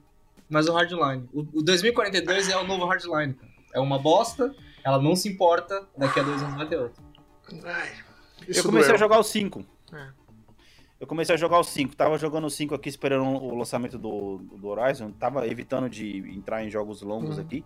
Mas 0.48 0.68
o 0.68 0.72
Hardline. 0.72 1.28
O, 1.32 1.40
o 1.40 1.62
2042 1.62 2.48
é 2.48 2.56
o 2.56 2.66
novo 2.66 2.84
Hardline, 2.86 3.34
cara. 3.34 3.52
É 3.72 3.80
uma 3.80 3.98
bosta, 3.98 4.54
ela 4.84 5.00
não 5.00 5.16
se 5.16 5.28
importa, 5.28 5.86
daqui 5.96 6.20
a 6.20 6.22
dois 6.22 6.42
anos 6.42 6.54
vai 6.56 6.66
ter 6.68 6.76
outro. 6.76 7.02
Ai, 7.64 7.92
Eu 8.48 8.62
comecei 8.62 8.88
doeu. 8.88 8.94
a 8.94 8.98
jogar 8.98 9.18
o 9.18 9.22
5. 9.24 9.64
É. 9.92 10.08
Eu 11.00 11.06
comecei 11.06 11.34
a 11.34 11.38
jogar 11.38 11.58
o 11.58 11.64
5. 11.64 11.96
Tava 11.96 12.16
jogando 12.18 12.46
o 12.46 12.50
5 12.50 12.74
aqui 12.74 12.88
esperando 12.88 13.24
o 13.26 13.54
lançamento 13.56 13.98
do, 13.98 14.38
do 14.38 14.68
Horizon. 14.68 15.10
Tava 15.12 15.46
evitando 15.46 15.88
de 15.90 16.18
entrar 16.30 16.64
em 16.64 16.70
jogos 16.70 17.02
longos 17.02 17.36
Uhum. 17.36 17.42
aqui. 17.44 17.64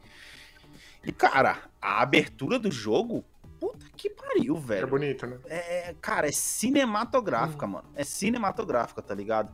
E, 1.04 1.12
cara, 1.12 1.58
a 1.80 2.00
abertura 2.02 2.58
do 2.58 2.70
jogo. 2.70 3.24
Puta 3.60 3.86
que 3.96 4.08
pariu, 4.10 4.56
É 4.56 4.60
velho. 4.60 4.86
bonito, 4.86 5.26
né? 5.26 5.36
É, 5.46 5.94
cara, 6.00 6.28
é 6.28 6.32
cinematográfica, 6.32 7.66
Uhum. 7.66 7.72
mano. 7.72 7.88
É 7.94 8.04
cinematográfica, 8.04 9.02
tá 9.02 9.14
ligado? 9.14 9.52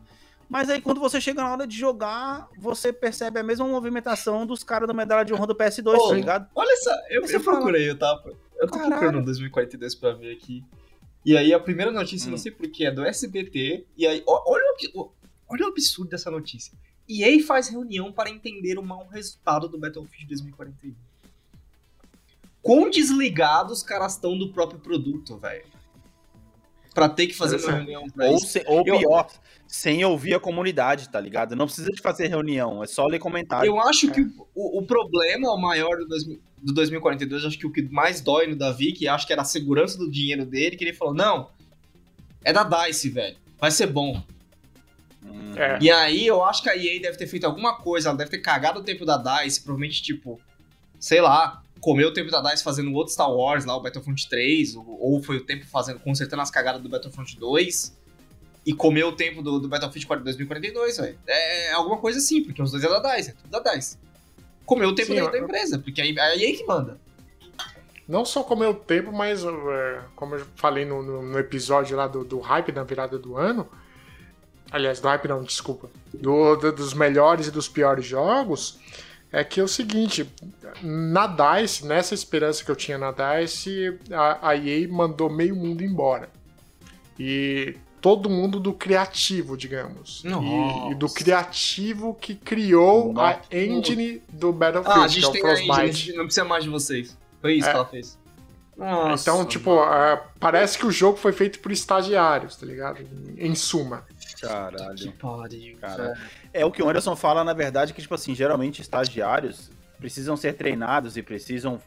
Mas 0.54 0.70
aí 0.70 0.80
quando 0.80 1.00
você 1.00 1.20
chega 1.20 1.42
na 1.42 1.50
hora 1.50 1.66
de 1.66 1.76
jogar, 1.76 2.48
você 2.56 2.92
percebe 2.92 3.40
a 3.40 3.42
mesma 3.42 3.66
movimentação 3.66 4.46
dos 4.46 4.62
caras 4.62 4.86
da 4.86 4.94
medalha 4.94 5.24
de 5.24 5.34
honra 5.34 5.48
do 5.48 5.54
PS2, 5.56 5.82
Pô, 5.96 6.08
tá 6.10 6.14
ligado? 6.14 6.48
Olha 6.54 6.72
essa, 6.74 7.06
eu, 7.10 7.24
eu 7.24 7.40
procurei, 7.42 7.92
tá? 7.96 8.22
Eu 8.60 8.68
tô 8.68 8.74
"Caralho." 8.74 8.90
procurando 8.92 9.18
o 9.18 9.24
2042 9.24 9.96
pra 9.96 10.12
ver 10.12 10.32
aqui. 10.32 10.64
E 11.26 11.36
aí 11.36 11.52
a 11.52 11.58
primeira 11.58 11.90
notícia, 11.90 12.28
Hum. 12.28 12.30
não 12.30 12.38
sei 12.38 12.52
porquê, 12.52 12.84
é 12.86 12.92
do 12.92 13.04
SBT. 13.04 13.84
E 13.96 14.06
aí, 14.06 14.22
olha 14.24 14.62
o, 14.94 15.10
olha 15.48 15.64
o 15.64 15.68
absurdo 15.70 16.10
dessa 16.10 16.30
notícia. 16.30 16.72
EA 17.08 17.44
faz 17.44 17.66
reunião 17.66 18.12
para 18.12 18.30
entender 18.30 18.78
o 18.78 18.82
mau 18.82 19.08
resultado 19.08 19.68
do 19.68 19.76
Battlefield 19.76 20.26
2041. 20.28 20.94
Quão 22.62 22.88
desligados 22.90 23.78
os 23.78 23.82
caras 23.82 24.12
estão 24.12 24.38
do 24.38 24.52
próprio 24.52 24.78
produto, 24.78 25.36
velho. 25.36 25.64
Pra 26.94 27.08
ter 27.08 27.26
que 27.26 27.34
fazer 27.34 27.56
uma 27.56 27.72
reunião 27.72 28.08
pra 28.08 28.26
Ou, 28.26 28.36
isso. 28.36 28.46
se- 28.46 28.64
ou 28.66 28.84
Eu- 28.86 28.98
pior, 28.98 29.28
sem 29.66 30.04
ouvir 30.04 30.34
a 30.34 30.40
comunidade, 30.40 31.08
tá 31.08 31.18
ligado? 31.20 31.56
Não 31.56 31.66
precisa 31.66 31.90
de 31.90 32.00
fazer 32.00 32.28
reunião, 32.28 32.82
é 32.82 32.86
só 32.86 33.04
ler 33.06 33.18
comentário. 33.18 33.66
Eu 33.66 33.80
acho 33.80 34.10
que 34.12 34.20
o, 34.54 34.78
o- 34.78 34.82
problema 34.86 35.50
o 35.52 35.60
maior 35.60 35.96
do, 35.98 36.06
2000 36.06 36.40
do 36.62 36.72
2042, 36.72 37.44
acho 37.44 37.58
que 37.58 37.66
o 37.66 37.72
que 37.72 37.82
mais 37.82 38.20
dói 38.20 38.46
no 38.46 38.56
Davi, 38.56 38.92
que 38.92 39.06
acho 39.08 39.26
que 39.26 39.32
era 39.32 39.42
a 39.42 39.44
segurança 39.44 39.98
do 39.98 40.10
dinheiro 40.10 40.46
dele, 40.46 40.76
que 40.76 40.84
ele 40.84 40.94
falou, 40.94 41.12
não, 41.12 41.50
é 42.44 42.52
da 42.52 42.62
DICE, 42.62 43.10
velho, 43.10 43.36
vai 43.58 43.70
ser 43.70 43.88
bom. 43.88 44.22
Hum. 45.24 45.54
É. 45.56 45.78
E 45.80 45.90
aí 45.90 46.26
eu 46.26 46.44
acho 46.44 46.62
que 46.62 46.68
a 46.70 46.76
EA 46.76 47.00
deve 47.00 47.18
ter 47.18 47.26
feito 47.26 47.44
alguma 47.44 47.74
coisa, 47.76 48.08
ela 48.10 48.16
deve 48.16 48.30
ter 48.30 48.38
cagado 48.38 48.80
o 48.80 48.82
tempo 48.84 49.04
da 49.04 49.16
DICE, 49.16 49.60
provavelmente, 49.62 50.02
tipo, 50.02 50.40
sei 51.00 51.20
lá, 51.20 51.62
comeu 51.84 52.08
o 52.08 52.12
tempo 52.14 52.30
da 52.30 52.40
DICE 52.40 52.64
fazendo 52.64 52.90
outro 52.94 53.12
Star 53.12 53.30
Wars 53.30 53.66
lá, 53.66 53.76
o 53.76 53.80
Battlefront 53.82 54.26
3, 54.26 54.74
ou, 54.74 54.86
ou 55.00 55.22
foi 55.22 55.36
o 55.36 55.44
tempo 55.44 55.66
fazendo, 55.66 56.00
consertando 56.00 56.40
as 56.40 56.50
cagadas 56.50 56.80
do 56.80 56.88
Battlefront 56.88 57.38
2, 57.38 57.94
e 58.64 58.72
comeu 58.72 59.08
o 59.08 59.12
tempo 59.12 59.42
do, 59.42 59.58
do 59.60 59.68
Battlefield 59.68 60.24
2042, 60.24 60.96
velho. 60.96 61.18
É 61.26 61.72
alguma 61.72 61.98
coisa 61.98 62.18
assim, 62.20 62.42
porque 62.42 62.62
os 62.62 62.70
dois 62.70 62.82
é 62.82 62.88
da 62.88 63.14
DICE, 63.16 63.30
é 63.30 63.32
tudo 63.34 63.50
da 63.50 63.72
DICE. 63.74 63.98
Comeu 64.64 64.88
o 64.88 64.94
tempo 64.94 65.08
Sim, 65.08 65.16
da, 65.16 65.20
eu- 65.20 65.30
da 65.30 65.38
empresa, 65.38 65.78
porque 65.78 66.00
a 66.00 66.04
a 66.04 66.36
EA 66.36 66.56
que 66.56 66.64
manda. 66.64 66.98
Não 68.08 68.24
só 68.24 68.42
comeu 68.42 68.70
o 68.70 68.74
tempo, 68.74 69.12
mas 69.12 69.44
é, 69.44 70.00
como 70.16 70.36
eu 70.36 70.46
falei 70.56 70.86
no, 70.86 71.02
no- 71.02 71.22
no 71.22 71.38
episódio 71.38 71.94
lá 71.98 72.06
do, 72.06 72.24
do 72.24 72.38
hype 72.40 72.72
na 72.72 72.82
virada 72.82 73.18
do 73.18 73.36
ano. 73.36 73.68
Aliás, 74.70 75.00
do 75.00 75.08
hype 75.08 75.28
não, 75.28 75.42
desculpa. 75.42 75.90
Do, 76.14 76.56
do- 76.56 76.72
dos 76.72 76.94
melhores 76.94 77.46
e 77.46 77.50
dos 77.50 77.68
piores 77.68 78.06
jogos. 78.06 78.78
É 79.36 79.42
que 79.44 79.58
é 79.58 79.62
o 79.62 79.68
seguinte, 79.68 80.28
na 80.82 81.26
DICE, 81.26 81.84
nessa 81.86 82.14
esperança 82.14 82.64
que 82.64 82.70
eu 82.70 82.76
tinha 82.76 82.96
na 82.98 83.10
DICE, 83.12 83.98
a, 84.12 84.50
a 84.50 84.56
EA 84.56 84.86
mandou 84.88 85.28
meio 85.28 85.56
mundo 85.56 85.82
embora. 85.82 86.28
E 87.18 87.76
todo 88.00 88.28
mundo 88.28 88.60
do 88.60 88.72
criativo, 88.72 89.56
digamos. 89.56 90.22
E, 90.24 90.92
e 90.92 90.94
do 90.94 91.08
criativo 91.08 92.14
que 92.20 92.34
criou 92.34 93.12
Nossa. 93.12 93.40
a 93.50 93.56
engine 93.56 94.22
do 94.28 94.48
Ah, 94.48 94.50
a 94.50 94.52
Battlefield, 94.52 95.00
que 95.00 95.04
é 95.04 95.08
gente 95.08 95.26
o 95.26 95.32
tem 95.32 95.44
a 95.46 95.52
engine, 95.54 95.66
Frostbite. 95.66 95.96
gente 96.06 96.16
não 96.16 96.24
precisa 96.26 96.44
mais 96.44 96.64
de 96.64 96.70
vocês. 96.70 97.16
Foi 97.40 97.54
isso 97.54 97.66
É. 97.68 97.70
que 97.70 97.76
ela 97.76 97.86
fez. 97.86 98.18
Nossa, 98.76 99.22
Então, 99.30 99.44
tipo, 99.44 99.70
é, 99.84 100.20
parece 100.40 100.76
que 100.76 100.84
o 100.86 100.90
jogo 100.90 101.16
foi 101.16 101.32
feito 101.32 101.60
por 101.60 101.70
estagiários, 101.70 102.56
tá 102.56 102.66
ligado? 102.66 103.00
Em, 103.38 103.48
em 103.50 103.54
suma. 104.36 104.70
que 104.70 104.76
Caralho. 104.76 105.12
pariu, 105.12 105.76
Cara. 105.78 106.02
velho. 106.14 106.20
É 106.52 106.64
o 106.64 106.70
que 106.70 106.82
o 106.82 106.88
Anderson 106.88 107.16
fala, 107.16 107.42
na 107.44 107.52
verdade, 107.52 107.92
que, 107.92 108.00
tipo 108.02 108.14
assim, 108.14 108.34
geralmente 108.34 108.80
estagiários 108.82 109.70
precisam 109.98 110.36
ser 110.36 110.54
treinados 110.54 111.16
e 111.16 111.22
precisam 111.22 111.80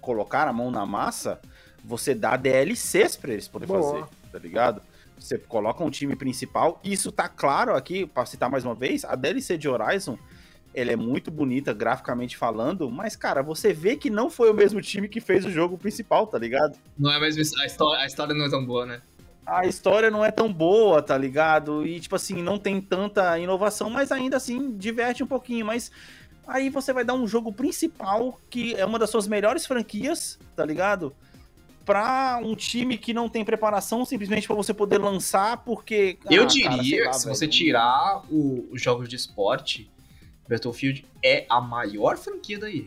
colocar 0.00 0.46
a 0.46 0.52
mão 0.52 0.70
na 0.70 0.84
massa, 0.86 1.40
você 1.84 2.14
dá 2.14 2.36
DLCs 2.36 3.16
pra 3.16 3.32
eles 3.32 3.48
poderem 3.48 3.74
Boa. 3.74 4.00
fazer, 4.00 4.06
tá 4.32 4.38
ligado? 4.38 4.82
Você 5.18 5.38
coloca 5.38 5.82
um 5.82 5.90
time 5.90 6.14
principal, 6.14 6.80
isso 6.84 7.10
tá 7.10 7.28
claro 7.28 7.74
aqui, 7.74 8.06
pra 8.06 8.26
citar 8.26 8.50
mais 8.50 8.64
uma 8.64 8.74
vez, 8.74 9.04
a 9.04 9.14
DLC 9.14 9.56
de 9.56 9.68
Horizon, 9.68 10.18
ela 10.74 10.92
é 10.92 10.96
muito 10.96 11.30
bonita 11.30 11.72
graficamente 11.72 12.36
falando, 12.36 12.90
mas, 12.90 13.16
cara, 13.16 13.42
você 13.42 13.72
vê 13.72 13.96
que 13.96 14.10
não 14.10 14.28
foi 14.28 14.50
o 14.50 14.54
mesmo 14.54 14.80
time 14.82 15.08
que 15.08 15.20
fez 15.22 15.46
o 15.46 15.50
jogo 15.50 15.78
principal, 15.78 16.26
tá 16.26 16.38
ligado? 16.38 16.76
Não 16.98 17.10
é 17.10 17.18
mesmo 17.18 17.40
isso. 17.40 17.58
A 17.58 17.64
história, 17.64 18.02
a 18.02 18.06
história 18.06 18.34
não 18.34 18.44
é 18.44 18.50
tão 18.50 18.64
boa, 18.64 18.84
né? 18.84 19.00
A 19.46 19.64
história 19.64 20.10
não 20.10 20.24
é 20.24 20.30
tão 20.30 20.52
boa, 20.52 21.00
tá 21.00 21.16
ligado? 21.16 21.86
E, 21.86 22.00
tipo 22.00 22.16
assim, 22.16 22.42
não 22.42 22.58
tem 22.58 22.80
tanta 22.80 23.38
inovação, 23.38 23.88
mas 23.88 24.10
ainda 24.10 24.36
assim 24.36 24.76
diverte 24.76 25.22
um 25.22 25.26
pouquinho. 25.26 25.64
Mas 25.64 25.90
aí 26.46 26.68
você 26.68 26.92
vai 26.92 27.04
dar 27.04 27.14
um 27.14 27.26
jogo 27.26 27.52
principal, 27.52 28.38
que 28.50 28.74
é 28.74 28.84
uma 28.84 28.98
das 28.98 29.08
suas 29.08 29.28
melhores 29.28 29.64
franquias, 29.64 30.38
tá 30.56 30.64
ligado? 30.64 31.14
Pra 31.84 32.40
um 32.42 32.56
time 32.56 32.98
que 32.98 33.14
não 33.14 33.28
tem 33.28 33.44
preparação, 33.44 34.04
simplesmente 34.04 34.48
pra 34.48 34.56
você 34.56 34.74
poder 34.74 34.98
lançar, 34.98 35.58
porque. 35.58 36.18
Eu 36.28 36.42
ah, 36.42 36.46
diria 36.46 36.68
cara, 36.68 36.76
lá, 36.76 36.82
que 36.82 37.18
se 37.18 37.24
velho, 37.24 37.36
você 37.36 37.46
tirar 37.46 38.22
os 38.28 38.82
jogos 38.82 39.08
de 39.08 39.14
esporte, 39.14 39.88
Battlefield 40.48 41.06
é 41.22 41.46
a 41.48 41.60
maior 41.60 42.18
franquia 42.18 42.58
da 42.58 42.68
EA. 42.68 42.86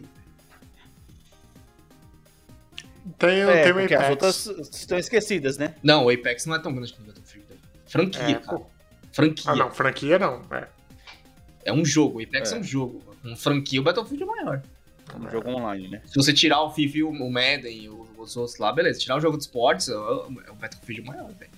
Tem, 3.17 3.41
É, 3.41 3.63
tem 3.63 3.71
o 3.71 3.75
porque 3.75 3.95
as 3.95 4.01
Apex. 4.03 4.11
outras 4.47 4.75
estão 4.75 4.97
esquecidas, 4.97 5.57
né? 5.57 5.75
Não, 5.83 6.05
o 6.05 6.09
Apex 6.09 6.45
não 6.45 6.55
é 6.55 6.59
tão 6.59 6.73
grande 6.73 6.93
quanto 6.93 7.03
o 7.03 7.07
Battlefield. 7.07 7.47
Franquia, 7.87 8.21
É, 8.23 8.33
cara. 8.35 8.57
pô. 8.59 8.65
Franquia. 9.11 9.51
Ah, 9.51 9.55
não, 9.55 9.71
franquia 9.71 10.19
não. 10.19 10.41
É. 10.51 10.67
É 11.65 11.73
um 11.73 11.83
jogo. 11.83 12.19
O 12.19 12.23
Apex 12.23 12.51
é, 12.51 12.55
É. 12.55 12.59
um 12.59 12.63
jogo. 12.63 13.03
Um 13.25 13.35
franquia, 13.35 13.79
o 13.81 13.83
Battlefield 13.83 14.23
é 14.23 14.25
maior. 14.25 14.61
É 15.13 15.17
um 15.17 15.29
jogo 15.29 15.49
online, 15.49 15.87
né? 15.87 16.01
Se 16.05 16.15
você 16.15 16.31
tirar 16.31 16.61
o 16.61 16.71
FIFA 16.71 16.97
e 16.99 17.03
o 17.03 17.11
Madden 17.31 17.83
e 17.85 17.89
os 17.89 18.37
outros 18.37 18.57
lá, 18.59 18.71
beleza. 18.71 18.99
Tirar 18.99 19.17
o 19.17 19.19
jogo 19.19 19.37
de 19.37 19.43
esportes, 19.43 19.89
é 19.89 19.95
o 19.97 20.27
é 20.47 20.51
Battlefield 20.53 21.01
maior, 21.03 21.27
velho. 21.33 21.51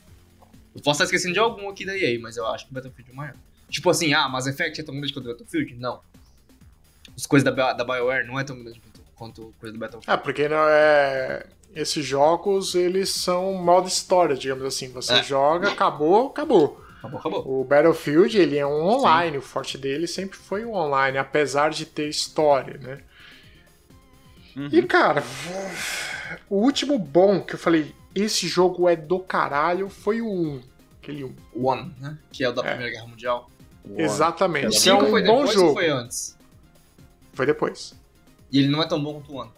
Eu 0.74 0.82
posso 0.82 0.92
estar 0.92 1.04
esquecendo 1.04 1.34
de 1.34 1.40
algum 1.40 1.70
aqui 1.70 1.86
da 1.86 1.98
EA, 1.98 2.18
mas 2.20 2.38
eu 2.38 2.48
acho 2.48 2.66
que 2.66 2.72
o 2.72 2.74
Battlefield 2.74 3.12
é 3.12 3.14
maior. 3.14 3.36
Tipo 3.70 3.90
assim, 3.90 4.14
ah, 4.14 4.28
Mass 4.30 4.48
Effect 4.48 4.80
é 4.80 4.84
tão 4.84 4.96
grande 4.96 5.14
quanto 5.14 5.26
o 5.26 5.30
Battlefield? 5.30 5.76
Não. 5.76 6.00
As 7.16 7.26
coisas 7.26 7.44
da, 7.54 7.74
da 7.74 7.84
BioWare 7.84 8.26
não 8.26 8.40
é 8.40 8.44
tão 8.44 8.58
grande 8.62 8.80
quanto, 8.80 8.91
quanto 9.22 9.54
coisa 9.60 9.72
do 9.72 9.80
Battlefield. 9.80 10.10
Ah, 10.12 10.18
porque 10.18 10.50
não 10.50 10.58
é. 10.68 11.46
Esses 11.76 12.04
jogos, 12.04 12.74
eles 12.76 13.10
são 13.10 13.54
modo 13.54 13.88
história, 13.88 14.36
digamos 14.36 14.66
assim. 14.66 14.92
Você 14.92 15.14
É. 15.14 15.24
joga, 15.24 15.70
acabou, 15.72 16.28
acabou. 16.30 16.82
Acabou, 16.98 17.20
acabou. 17.20 17.62
O 17.62 17.64
Battlefield, 17.64 18.36
ele 18.38 18.58
é 18.58 18.66
um 18.66 18.84
online, 18.88 19.38
o 19.38 19.42
forte 19.42 19.78
dele 19.78 20.08
sempre 20.08 20.38
foi 20.38 20.66
o 20.66 20.74
online, 20.74 21.18
apesar 21.20 21.70
de 21.70 21.86
ter 21.86 22.10
história, 22.10 22.78
né? 22.80 23.00
Uhum. 24.56 24.70
E, 24.72 24.82
cara, 24.84 25.24
o 26.50 26.58
último 26.58 26.98
bom 27.00 27.40
que 27.42 27.54
eu 27.56 27.60
falei, 27.60 27.94
esse 28.14 28.48
jogo 28.48 28.90
é 28.90 28.96
do 28.96 29.20
caralho, 29.20 29.88
foi 29.88 30.20
o 30.22 30.28
1. 30.30 30.62
Aquele 31.02 31.24
1. 31.24 31.36
One, 31.56 31.96
né? 32.00 32.18
Que 32.32 32.44
é 32.44 32.50
o 32.50 32.52
da 32.54 32.62
É. 32.64 32.70
Primeira 32.72 32.92
Guerra 32.94 33.08
Mundial. 33.08 33.50
Exatamente. 33.96 34.68
O 34.68 34.70
Que 34.72 34.76
é 34.76 34.80
5 34.80 35.04
um 35.06 35.10
foi 35.10 35.24
bom 35.24 35.38
depois 35.40 35.56
ou 35.56 35.62
jogo. 35.62 35.74
foi 35.74 35.90
antes? 35.90 36.38
Foi 37.34 37.46
depois. 37.46 37.96
E 38.52 38.60
ele 38.60 38.68
não 38.68 38.82
é 38.82 38.88
tão 38.88 39.02
bom 39.02 39.14
quanto 39.14 39.32
o 39.32 39.36
One. 39.36 39.52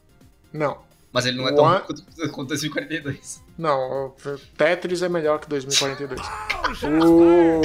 Não. 0.51 0.77
Mas 1.12 1.25
ele 1.25 1.38
não 1.38 1.47
é 1.47 1.53
tão 1.53 1.63
One- 1.63 1.79
bom 1.79 1.85
quanto, 1.85 2.03
quanto 2.31 2.45
o 2.45 2.50
2042. 2.50 3.43
Não, 3.57 4.07
o 4.07 4.15
Tetris 4.57 5.01
é 5.01 5.09
melhor 5.09 5.39
que 5.39 5.47
2042. 5.47 6.19
O... 6.83 7.62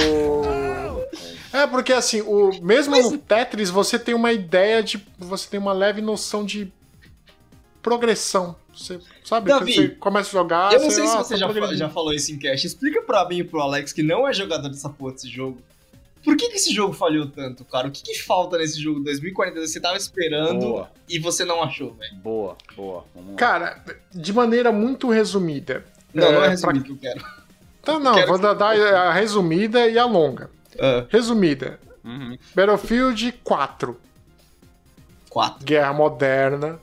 É, 1.51 1.65
porque 1.65 1.91
assim, 1.93 2.21
o 2.21 2.51
mesmo 2.61 2.95
no 2.95 3.17
Tetris 3.17 3.69
você 3.69 3.97
tem 3.97 4.13
uma 4.13 4.31
ideia 4.31 4.83
de. 4.83 5.03
Você 5.17 5.49
tem 5.49 5.59
uma 5.59 5.73
leve 5.73 6.01
noção 6.01 6.45
de 6.45 6.71
progressão. 7.81 8.55
Você 8.71 8.99
sabe? 9.23 9.49
Davi, 9.49 9.73
quando 9.73 9.75
você 9.75 9.87
começa 9.95 10.29
a 10.29 10.31
jogar. 10.31 10.73
Eu 10.73 10.81
não 10.81 10.91
sei 10.91 11.07
se 11.07 11.15
ah, 11.15 11.23
você 11.23 11.37
tá 11.37 11.51
já, 11.53 11.73
já 11.73 11.89
falou 11.89 12.13
isso 12.13 12.31
em 12.31 12.37
cast. 12.37 12.67
Explica 12.67 13.01
pra 13.01 13.27
mim 13.27 13.39
e 13.39 13.43
pro 13.43 13.59
Alex, 13.59 13.91
que 13.91 14.03
não 14.03 14.27
é 14.27 14.33
jogador 14.33 14.69
dessa 14.69 14.89
porra 14.89 15.13
desse 15.13 15.27
jogo. 15.27 15.59
Por 16.23 16.35
que, 16.35 16.49
que 16.49 16.55
esse 16.57 16.73
jogo 16.73 16.93
falhou 16.93 17.27
tanto, 17.27 17.63
cara? 17.65 17.87
O 17.87 17.91
que, 17.91 18.03
que 18.03 18.15
falta 18.21 18.57
nesse 18.57 18.79
jogo 18.79 18.99
2042? 18.99 19.71
Você 19.71 19.79
tava 19.79 19.97
esperando 19.97 20.59
Boa, 20.59 20.91
e 21.07 21.17
você 21.19 21.45
não 21.45 21.63
achou, 21.63 21.93
velho. 21.93 22.15
boa, 22.17 22.57
boa. 22.75 23.05
Cara, 23.37 23.83
de 24.13 24.33
maneira 24.33 24.71
muito 24.71 25.09
resumida. 25.09 25.85
Não, 26.13 26.31
não 26.31 26.43
é 26.43 26.47
É, 26.47 26.49
resumido 26.49 26.83
que 26.83 26.91
eu 26.91 26.97
quero. 26.97 27.25
Então, 27.81 27.99
não, 27.99 28.13
Quero 28.13 28.27
vou 28.27 28.37
dar, 28.37 28.61
a 28.61 29.13
resumida 29.13 29.87
e 29.87 29.97
a 29.97 30.05
longa. 30.05 30.49
Ah, 30.77 31.05
Resumida: 31.09 31.79
Uhum. 32.03 32.37
Battlefield 32.53 33.31
4, 33.43 33.99
quatro. 35.29 35.65
Guerra 35.65 35.93
Moderna. 35.93 36.79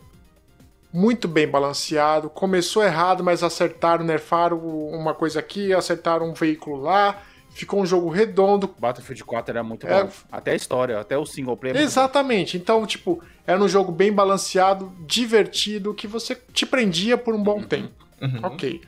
Muito 0.93 1.28
bem 1.28 1.47
balanceado. 1.47 2.31
Começou 2.31 2.83
errado, 2.83 3.23
mas 3.23 3.43
acertaram, 3.43 4.05
nerfaram 4.05 4.59
uma 4.59 5.12
coisa 5.14 5.38
aqui, 5.40 5.75
acertaram 5.75 6.31
um 6.31 6.33
veículo 6.33 6.81
lá. 6.81 7.23
Ficou 7.56 7.80
um 7.80 7.86
jogo 7.86 8.10
redondo. 8.10 8.68
Battlefield 8.78 9.25
4 9.25 9.50
era 9.52 9.62
muito 9.64 9.86
É. 9.86 10.04
bom. 10.04 10.10
Até 10.30 10.50
a 10.50 10.54
história, 10.54 11.00
até 11.00 11.16
o 11.16 11.25
single 11.25 11.56
player. 11.56 11.75
é 11.78 11.80
Exatamente. 11.82 12.58
Então, 12.58 12.84
tipo, 12.86 13.22
era 13.46 13.58
um 13.58 13.66
jogo 13.66 13.90
bem 13.90 14.12
balanceado, 14.12 14.92
divertido, 15.06 15.94
que 15.94 16.06
você 16.06 16.34
te 16.52 16.66
prendia 16.66 17.16
por 17.16 17.34
um 17.34 17.42
bom 17.42 17.62
tempo. 17.62 18.04
Uhum. 18.20 18.40
Ok. 18.42 18.82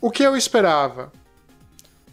O 0.00 0.10
que 0.10 0.24
eu 0.24 0.36
esperava? 0.36 1.12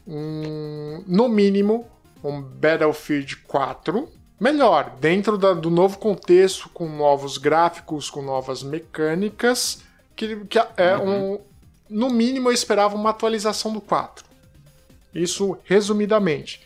Um, 0.08 1.04
no 1.08 1.28
mínimo, 1.28 1.88
um 2.24 2.40
Battlefield 2.42 3.38
4 3.38 4.10
melhor, 4.40 4.96
dentro 5.00 5.38
da- 5.38 5.54
do 5.54 5.70
novo 5.70 5.98
contexto, 5.98 6.70
com 6.70 6.88
novos 6.90 7.38
gráficos, 7.38 8.10
com 8.10 8.22
novas 8.22 8.64
mecânicas, 8.64 9.82
que, 10.16 10.36
que 10.46 10.60
é 10.78 10.98
um. 10.98 11.40
No 11.90 12.10
mínimo, 12.10 12.50
eu 12.50 12.54
esperava 12.54 12.96
uma 12.96 13.10
atualização 13.10 13.74
do 13.74 13.82
4. 13.82 14.24
Isso 15.14 15.58
resumidamente. 15.66 16.62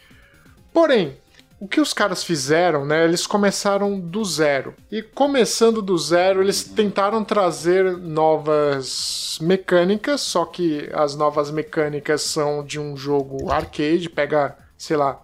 Porém, 0.73 1.17
o 1.59 1.67
que 1.67 1.79
os 1.79 1.93
caras 1.93 2.23
fizeram, 2.23 2.85
né? 2.85 3.05
Eles 3.05 3.25
começaram 3.25 3.99
do 3.99 4.23
zero. 4.25 4.75
E 4.91 5.01
começando 5.01 5.81
do 5.81 5.97
zero, 5.97 6.41
eles 6.41 6.63
tentaram 6.63 7.23
trazer 7.23 7.97
novas 7.97 9.37
mecânicas, 9.41 10.21
só 10.21 10.45
que 10.45 10.89
as 10.93 11.15
novas 11.15 11.49
mecânicas 11.51 12.21
são 12.21 12.63
de 12.63 12.79
um 12.79 12.95
jogo 12.95 13.49
arcade, 13.51 14.09
pega, 14.09 14.55
sei 14.77 14.97
lá, 14.97 15.21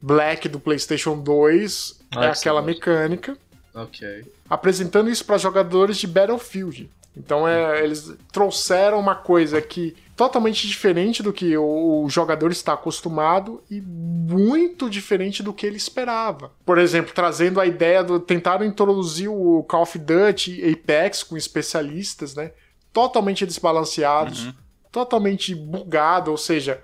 Black 0.00 0.48
do 0.48 0.60
PlayStation 0.60 1.18
2, 1.18 2.00
Ah, 2.12 2.26
é 2.26 2.30
que 2.32 2.38
aquela 2.38 2.62
mecânica, 2.62 3.36
Ok. 3.74 4.06
apresentando 4.48 5.10
isso 5.10 5.24
para 5.24 5.38
jogadores 5.38 5.96
de 5.96 6.06
Battlefield. 6.06 6.90
Então 7.16 7.46
é, 7.46 7.82
eles 7.82 8.12
trouxeram 8.32 8.98
uma 8.98 9.14
coisa 9.14 9.60
que 9.62 9.96
totalmente 10.16 10.66
diferente 10.66 11.22
do 11.22 11.32
que 11.32 11.56
o, 11.56 12.06
jogador 12.08 12.52
está 12.52 12.74
acostumado 12.74 13.62
e 13.70 13.80
muito 13.80 14.88
diferente 14.88 15.42
do 15.42 15.52
que 15.52 15.66
ele 15.66 15.76
esperava. 15.76 16.52
Por 16.64 16.78
exemplo, 16.78 17.12
trazendo 17.14 17.60
a 17.60 17.66
ideia 17.66 18.02
do 18.02 18.20
tentaram 18.20 18.64
introduzir 18.64 19.28
o 19.28 19.64
Call 19.64 19.82
of 19.82 19.98
Duty 19.98 20.62
Apex 20.70 21.22
com 21.22 21.36
especialistas, 21.36 22.34
né? 22.34 22.52
Totalmente 22.92 23.44
desbalanceados, 23.44 24.52
totalmente 24.92 25.54
bugado, 25.54 26.30
ou 26.30 26.36
seja, 26.36 26.80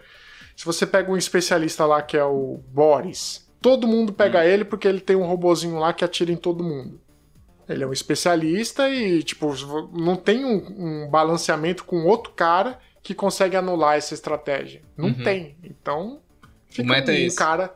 se 0.56 0.64
você 0.64 0.84
pega 0.84 1.10
um 1.10 1.16
especialista 1.16 1.86
lá 1.86 2.02
que 2.02 2.16
é 2.16 2.24
o 2.24 2.60
Boris, 2.68 3.48
todo 3.60 3.86
mundo 3.86 4.12
pega 4.12 4.44
ele 4.44 4.64
porque 4.64 4.88
ele 4.88 5.00
tem 5.00 5.14
um 5.14 5.26
robozinho 5.26 5.78
lá 5.78 5.92
que 5.92 6.04
atira 6.04 6.32
em 6.32 6.36
todo 6.36 6.64
mundo. 6.64 7.00
Ele 7.72 7.84
é 7.84 7.86
um 7.86 7.92
especialista 7.92 8.88
e, 8.88 9.22
tipo, 9.22 9.52
não 9.92 10.16
tem 10.16 10.44
um, 10.44 11.04
um 11.04 11.08
balanceamento 11.10 11.84
com 11.84 12.04
outro 12.04 12.32
cara 12.32 12.78
que 13.02 13.14
consegue 13.14 13.56
anular 13.56 13.96
essa 13.96 14.12
estratégia. 14.14 14.82
Não 14.96 15.08
Uhum. 15.08 15.22
tem. 15.22 15.56
Então, 15.62 16.20
fica 16.68 16.88
meta 16.88 17.12
é 17.12 17.14
um 17.14 17.26
esse. 17.26 17.36
cara. 17.36 17.74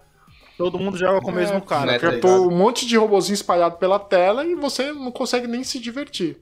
Todo 0.56 0.78
mundo 0.78 0.96
joga 0.96 1.20
com 1.20 1.30
o 1.30 1.34
mesmo 1.34 1.56
É, 1.56 1.60
cara. 1.60 1.92
meta 1.92 2.18
tá 2.20 2.28
é 2.28 2.32
um 2.32 2.50
monte 2.50 2.86
de 2.86 2.96
robozinho 2.96 3.34
espalhado 3.34 3.76
pela 3.76 3.98
tela 3.98 4.44
e 4.44 4.54
você 4.54 4.92
não 4.92 5.10
consegue 5.10 5.46
nem 5.46 5.64
se 5.64 5.78
divertir. 5.80 6.38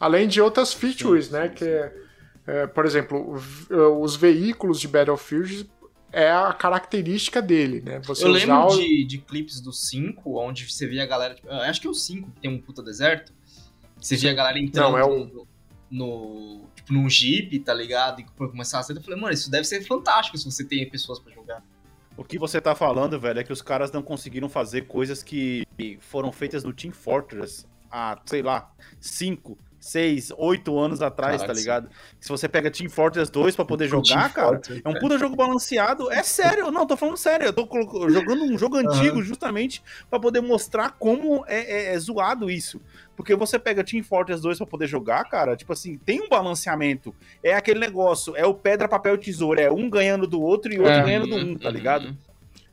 Além 0.00 0.26
de 0.26 0.40
outras 0.40 0.72
features, 0.72 1.26
Sim, 1.26 1.32
né? 1.34 1.48
sim, 1.48 1.54
que 1.54 1.64
é, 1.64 1.92
é, 2.46 2.66
por 2.66 2.84
exemplo, 2.84 3.36
v- 3.36 3.74
os 4.00 4.16
veículos 4.16 4.80
de 4.80 4.88
Battlefield 4.88 5.70
é 6.14 6.30
a 6.30 6.52
característica 6.52 7.42
dele, 7.42 7.80
né? 7.80 8.00
Você 8.04 8.24
Eu 8.24 8.28
lembro 8.30 8.66
o- 8.66 8.76
de, 8.76 9.04
de 9.04 9.18
clipes 9.18 9.60
do 9.60 9.72
5, 9.72 10.38
onde 10.40 10.70
você 10.70 10.86
via 10.86 11.02
a 11.02 11.06
galera. 11.06 11.34
tipo, 11.34 11.48
acho 11.50 11.80
que 11.80 11.86
é 11.86 11.90
o 11.90 11.94
5 11.94 12.30
que 12.30 12.40
tem 12.40 12.50
um 12.50 12.60
puta 12.60 12.82
deserto. 12.82 13.32
Você 14.00 14.16
via 14.16 14.30
a 14.30 14.34
galera 14.34 14.58
entrando 14.58 14.92
Não, 14.92 14.98
é 14.98 15.04
o- 15.04 15.24
no, 15.26 15.46
no- 15.90 16.64
Tipo, 16.74 16.92
num 16.92 17.08
jeep, 17.08 17.58
tá 17.60 17.72
ligado? 17.72 18.20
E 18.20 18.24
começar 18.24 18.78
a 18.78 18.82
ser. 18.82 18.94
Eu 18.96 19.02
falei, 19.02 19.18
mano, 19.18 19.32
isso 19.32 19.50
deve 19.50 19.64
ser 19.64 19.80
fantástico 19.82 20.36
se 20.36 20.44
você 20.44 20.64
tem 20.64 20.88
pessoas 20.88 21.18
pra 21.18 21.32
jogar. 21.32 21.62
O 22.16 22.22
que 22.22 22.38
você 22.38 22.60
tá 22.60 22.74
falando, 22.74 23.18
velho, 23.18 23.40
é 23.40 23.44
que 23.44 23.52
os 23.52 23.62
caras 23.62 23.90
não 23.90 24.02
conseguiram 24.02 24.48
fazer 24.48 24.82
coisas 24.82 25.22
que 25.22 25.66
foram 26.00 26.30
feitas 26.30 26.62
no 26.62 26.72
Team 26.72 26.92
Fortress 26.92 27.66
há, 27.90 28.20
sei 28.26 28.42
lá, 28.42 28.70
5, 29.00 29.56
6, 29.84 30.32
8 30.38 30.78
anos 30.78 31.02
atrás, 31.02 31.42
Caraca, 31.42 31.52
tá 31.52 31.58
ligado? 31.58 31.88
Se 32.18 32.28
você 32.30 32.48
pega 32.48 32.70
Team 32.70 32.88
Fortress 32.88 33.30
2 33.30 33.54
pra 33.54 33.64
poder 33.66 33.86
jogar, 33.86 34.04
Team 34.04 34.30
cara, 34.30 34.48
Fortress, 34.56 34.80
é 34.84 34.88
um 34.88 34.94
puta 34.94 35.18
jogo 35.18 35.36
balanceado. 35.36 36.10
É 36.10 36.22
sério, 36.22 36.70
não, 36.70 36.86
tô 36.86 36.96
falando 36.96 37.18
sério. 37.18 37.46
Eu 37.46 37.52
tô 37.52 37.68
jogando 38.08 38.44
um 38.44 38.56
jogo 38.56 38.76
antigo 38.78 39.22
justamente 39.22 39.82
pra 40.08 40.18
poder 40.18 40.40
mostrar 40.40 40.92
como 40.98 41.44
é, 41.46 41.90
é- 41.90 41.94
é 41.94 41.98
zoado 41.98 42.50
isso. 42.50 42.80
Porque 43.14 43.36
você 43.36 43.58
pega 43.58 43.84
Team 43.84 44.02
Fortress 44.02 44.42
2 44.42 44.56
pra 44.58 44.66
poder 44.66 44.86
jogar, 44.86 45.22
cara, 45.24 45.54
tipo 45.54 45.72
assim, 45.72 45.98
tem 45.98 46.20
um 46.22 46.28
balanceamento. 46.30 47.14
É 47.42 47.54
aquele 47.54 47.78
negócio, 47.78 48.34
é 48.36 48.46
o 48.46 48.54
pedra, 48.54 48.88
papel, 48.88 49.18
tesoura. 49.18 49.60
É 49.60 49.70
um 49.70 49.88
ganhando 49.90 50.26
do 50.26 50.40
outro 50.40 50.72
e 50.72 50.78
outro 50.78 50.92
É. 50.94 51.02
ganhando 51.02 51.26
do 51.26 51.36
um, 51.36 51.54
tá 51.56 51.70
ligado? 51.70 52.06
Uhum. 52.06 52.16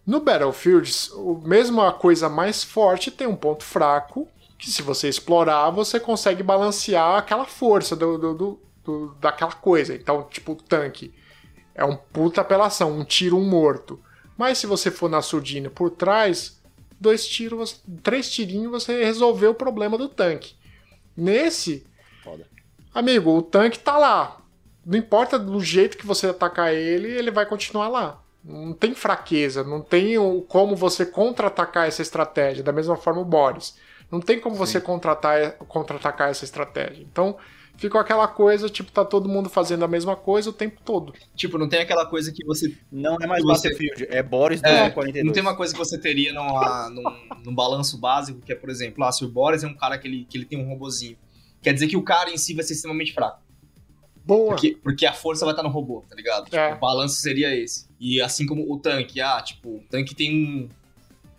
No 0.08 0.20
Battlefield, 0.20 0.92
o 1.16 1.42
mesmo 1.46 1.82
a 1.82 1.94
coisa 1.94 2.28
mais 2.28 2.64
forte 2.64 3.12
tem 3.12 3.28
um 3.28 3.36
ponto 3.36 3.64
fraco, 3.64 4.28
que 4.62 4.70
se 4.70 4.84
você 4.84 5.10
explorar, 5.10 5.72
você 5.72 6.00
consegue 6.00 6.44
balancear 6.44 7.18
aquela 7.18 7.46
força 7.46 7.96
do, 7.96 8.18
do- 8.18 8.60
do- 8.86 9.16
daquela 9.20 9.52
coisa. 9.54 9.96
Então, 9.96 10.24
tipo, 10.30 10.52
o 10.52 10.56
tanque 10.56 11.12
é 11.74 11.84
um 11.84 11.96
puta 11.96 12.42
apelação, 12.42 12.92
um 12.92 13.04
tiro, 13.04 13.38
um 13.38 13.44
morto. 13.50 14.00
Mas 14.38 14.60
se 14.60 14.68
você 14.68 14.92
for 14.92 15.10
na 15.10 15.22
surdina 15.22 15.70
por 15.72 15.90
trás, 15.90 16.62
dois 17.00 17.26
tiros, 17.28 17.82
três 18.04 18.30
tirinhos, 18.32 18.72
você 18.72 19.04
resolveu 19.04 19.50
o 19.52 19.56
problema 19.56 19.98
do 19.98 20.08
tanque. 20.08 20.54
Nesse, 21.18 21.86
Foda. 22.24 22.48
amigo, 22.94 23.36
o 23.36 23.42
tanque 23.42 23.80
tá 23.80 23.98
lá. 23.98 24.38
Não 24.86 24.98
importa 24.98 25.38
do 25.40 25.60
jeito 25.60 25.98
que 25.98 26.06
você 26.06 26.28
atacar 26.28 26.74
ele, 26.74 27.08
ele 27.08 27.32
vai 27.32 27.46
continuar 27.48 27.88
lá. 27.88 28.22
Não 28.44 28.74
tem 28.74 28.94
fraqueza, 28.96 29.64
não 29.64 29.82
tem 29.82 30.16
como 30.48 30.76
você 30.76 31.06
contra-atacar 31.06 31.88
essa 31.88 32.02
estratégia. 32.02 32.64
Da 32.64 32.72
mesma 32.72 32.96
forma 32.96 33.22
o 33.22 33.26
Boris. 33.26 33.76
Não 34.12 34.20
tem 34.20 34.40
como 34.40 34.56
você 34.56 34.82
contra-atacar 34.82 35.56
contra-atacar 35.68 36.30
essa 36.30 36.44
estratégia. 36.44 37.04
Então, 37.04 37.38
ficou 37.78 38.00
aquela 38.00 38.28
coisa, 38.28 38.70
tipo, 38.70 38.92
tá 38.92 39.04
todo 39.04 39.28
mundo 39.28 39.50
fazendo 39.50 39.84
a 39.84 39.88
mesma 39.88 40.16
coisa 40.16 40.50
o 40.50 40.54
tempo 40.54 40.82
todo. 40.84 41.14
Tipo, 41.36 41.58
não 41.58 41.68
tem 41.68 41.82
aquela 41.82 42.06
coisa 42.06 42.32
que 42.32 42.46
você. 42.46 42.78
Não 42.92 43.18
é 43.20 43.26
mais 43.26 43.44
Battlefield, 43.44 44.08
é 44.10 44.22
Boris 44.22 44.62
É, 44.64 44.70
2042. 44.70 45.26
Não 45.26 45.34
tem 45.34 45.42
uma 45.42 45.56
coisa 45.56 45.74
que 45.74 45.80
você 45.80 45.98
teria 45.98 46.34
numa, 46.34 46.90
num, 46.90 47.04
num 47.46 47.56
balanço 47.56 47.98
básico, 47.98 48.40
que 48.42 48.52
é, 48.52 48.56
por 48.56 48.70
exemplo, 48.70 49.04
ah, 49.04 49.12
se 49.12 49.26
o 49.26 49.30
Boris 49.30 49.64
é 49.64 49.68
um 49.68 49.74
cara 49.74 49.98
que 49.98 50.08
ele, 50.08 50.26
que 50.30 50.38
ele 50.38 50.46
tem 50.46 50.60
um 50.60 50.68
robozinho. 50.68 51.18
Quer 51.62 51.74
dizer 51.74 51.88
que 51.88 51.98
o 51.98 52.04
cara 52.04 52.30
em 52.30 52.38
si 52.38 52.54
vai 52.54 52.64
ser 52.64 52.74
extremamente 52.74 53.14
fraco. 53.14 53.42
Boa. 54.24 54.50
Porque, 54.50 54.78
porque 54.84 55.06
a 55.06 55.14
força 55.14 55.46
vai 55.46 55.54
estar 55.54 55.64
no 55.64 55.70
robô, 55.70 56.04
tá 56.08 56.16
ligado? 56.16 56.46
Tipo, 56.46 56.58
É. 56.58 56.74
O 56.74 56.80
balanço 56.80 57.16
seria 57.16 57.56
esse. 57.56 57.88
E 58.00 58.22
assim 58.22 58.46
como 58.46 58.72
o 58.72 58.78
tanque, 58.78 59.20
ah, 59.22 59.42
tipo, 59.42 59.78
o 59.78 59.84
tanque 59.90 60.14
tem 60.14 60.46
um. 60.46 60.70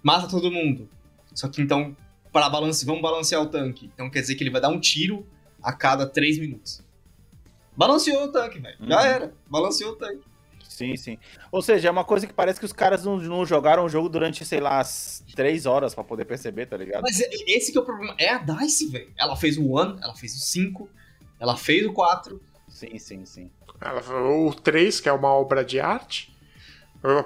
Mata 0.03 0.27
todo 0.27 0.51
mundo. 0.51 0.89
Só 1.35 1.49
que 1.49 1.63
então, 1.63 1.97
para 2.33 2.49
balance, 2.49 2.85
vamos 2.87 3.03
balancear 3.03 3.43
o 3.43 3.47
tanque. 3.47 3.91
Então 3.95 4.09
quer 4.11 4.21
dizer 4.21 4.35
que 4.35 4.43
ele 4.43 4.51
vai 4.51 4.61
dar 4.61 4.69
um 4.71 4.81
tiro 4.81 5.27
a 5.63 5.73
cada 5.73 6.07
3 6.07 6.39
minutos. 6.39 6.83
Balanceou 7.77 8.25
o 8.25 8.29
tanque, 8.33 8.59
velho. 8.59 8.77
Já 8.81 8.99
Uhum. 9.01 9.07
era. 9.07 9.35
Balanceou 9.49 9.93
o 9.93 9.97
tanque. 9.97 10.23
Sim, 10.69 10.97
sim. 10.97 11.19
Ou 11.51 11.61
seja, 11.61 11.89
é 11.89 11.91
uma 11.91 12.05
coisa 12.05 12.27
que 12.27 12.33
parece 12.33 12.59
que 12.59 12.65
os 12.65 12.73
caras 12.73 13.05
não, 13.05 13.19
não 13.19 13.45
jogaram 13.45 13.85
o 13.85 13.89
jogo 13.89 14.09
durante, 14.09 14.45
sei 14.45 14.59
lá, 14.59 14.81
as 14.81 15.23
três 15.37 15.67
horas 15.67 15.95
pra 15.95 16.03
poder 16.03 16.25
perceber, 16.25 16.67
tá 16.67 16.77
ligado? 16.77 17.03
Mas 17.03 17.21
é- 17.21 17.29
esse 17.47 17.71
que 17.71 17.79
é 17.79 17.81
o 17.81 17.85
problema. 17.85 18.15
É 18.19 18.31
a 18.31 18.39
DICE, 18.39 18.89
velho. 18.89 19.13
Ela 19.19 19.37
fez 19.37 19.59
o 19.59 19.63
1, 19.63 19.99
ela 20.03 20.15
fez 20.15 20.35
o 20.35 20.39
5, 20.41 20.89
ela 21.39 21.57
fez 21.57 21.87
o 21.87 21.93
4. 21.93 22.41
Sim, 22.69 22.99
sim, 22.99 23.25
sim. 23.27 23.51
Ela 23.81 24.01
O 24.31 24.55
3, 24.55 24.99
que 24.99 25.09
é 25.09 25.13
uma 25.13 25.29
obra 25.29 25.63
de 25.65 25.79
arte. 25.79 26.35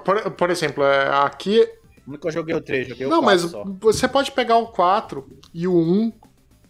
Por, 0.03 0.31
por 0.31 0.49
exemplo, 0.49 0.83
é, 0.83 1.07
aqui 1.23 1.65
Nunca 2.07 2.31
joguei 2.31 2.55
o 2.55 2.61
3, 2.61 2.87
joguei 2.87 3.05
Não, 3.07 3.19
o 3.19 3.23
4 3.23 3.25
mas 3.43 3.51
só. 3.51 3.63
você 3.81 4.07
pode 4.07 4.31
pegar 4.31 4.57
o 4.57 4.67
4 4.67 5.27
e 5.53 5.67
o 5.67 5.77
1 5.77 6.13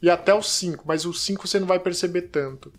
e 0.02 0.10
até 0.10 0.34
o 0.34 0.42
5, 0.42 0.84
mas 0.88 1.06
o 1.06 1.14
5 1.14 1.48
você 1.48 1.60
não 1.60 1.68
vai 1.68 1.80
perceber 1.80 2.24
tanto. 2.24 2.74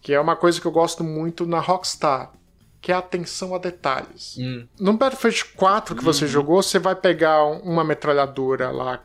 Que 0.00 0.14
é 0.14 0.20
uma 0.20 0.36
coisa 0.36 0.60
que 0.60 0.66
eu 0.66 0.72
gosto 0.72 1.04
muito 1.04 1.44
na 1.46 1.58
Rockstar, 1.60 2.32
que 2.80 2.92
é 2.92 2.94
a 2.94 2.98
atenção 2.98 3.54
a 3.54 3.58
detalhes. 3.58 4.36
Hum. 4.38 4.66
No 4.80 4.94
Battlefield 4.96 5.44
4 5.56 5.94
que 5.96 6.04
você 6.04 6.24
Uhum. 6.24 6.30
jogou, 6.30 6.62
você 6.62 6.78
vai 6.78 6.94
pegar 6.94 7.44
uma 7.44 7.82
metralhadora 7.84 8.70
lá, 8.70 9.02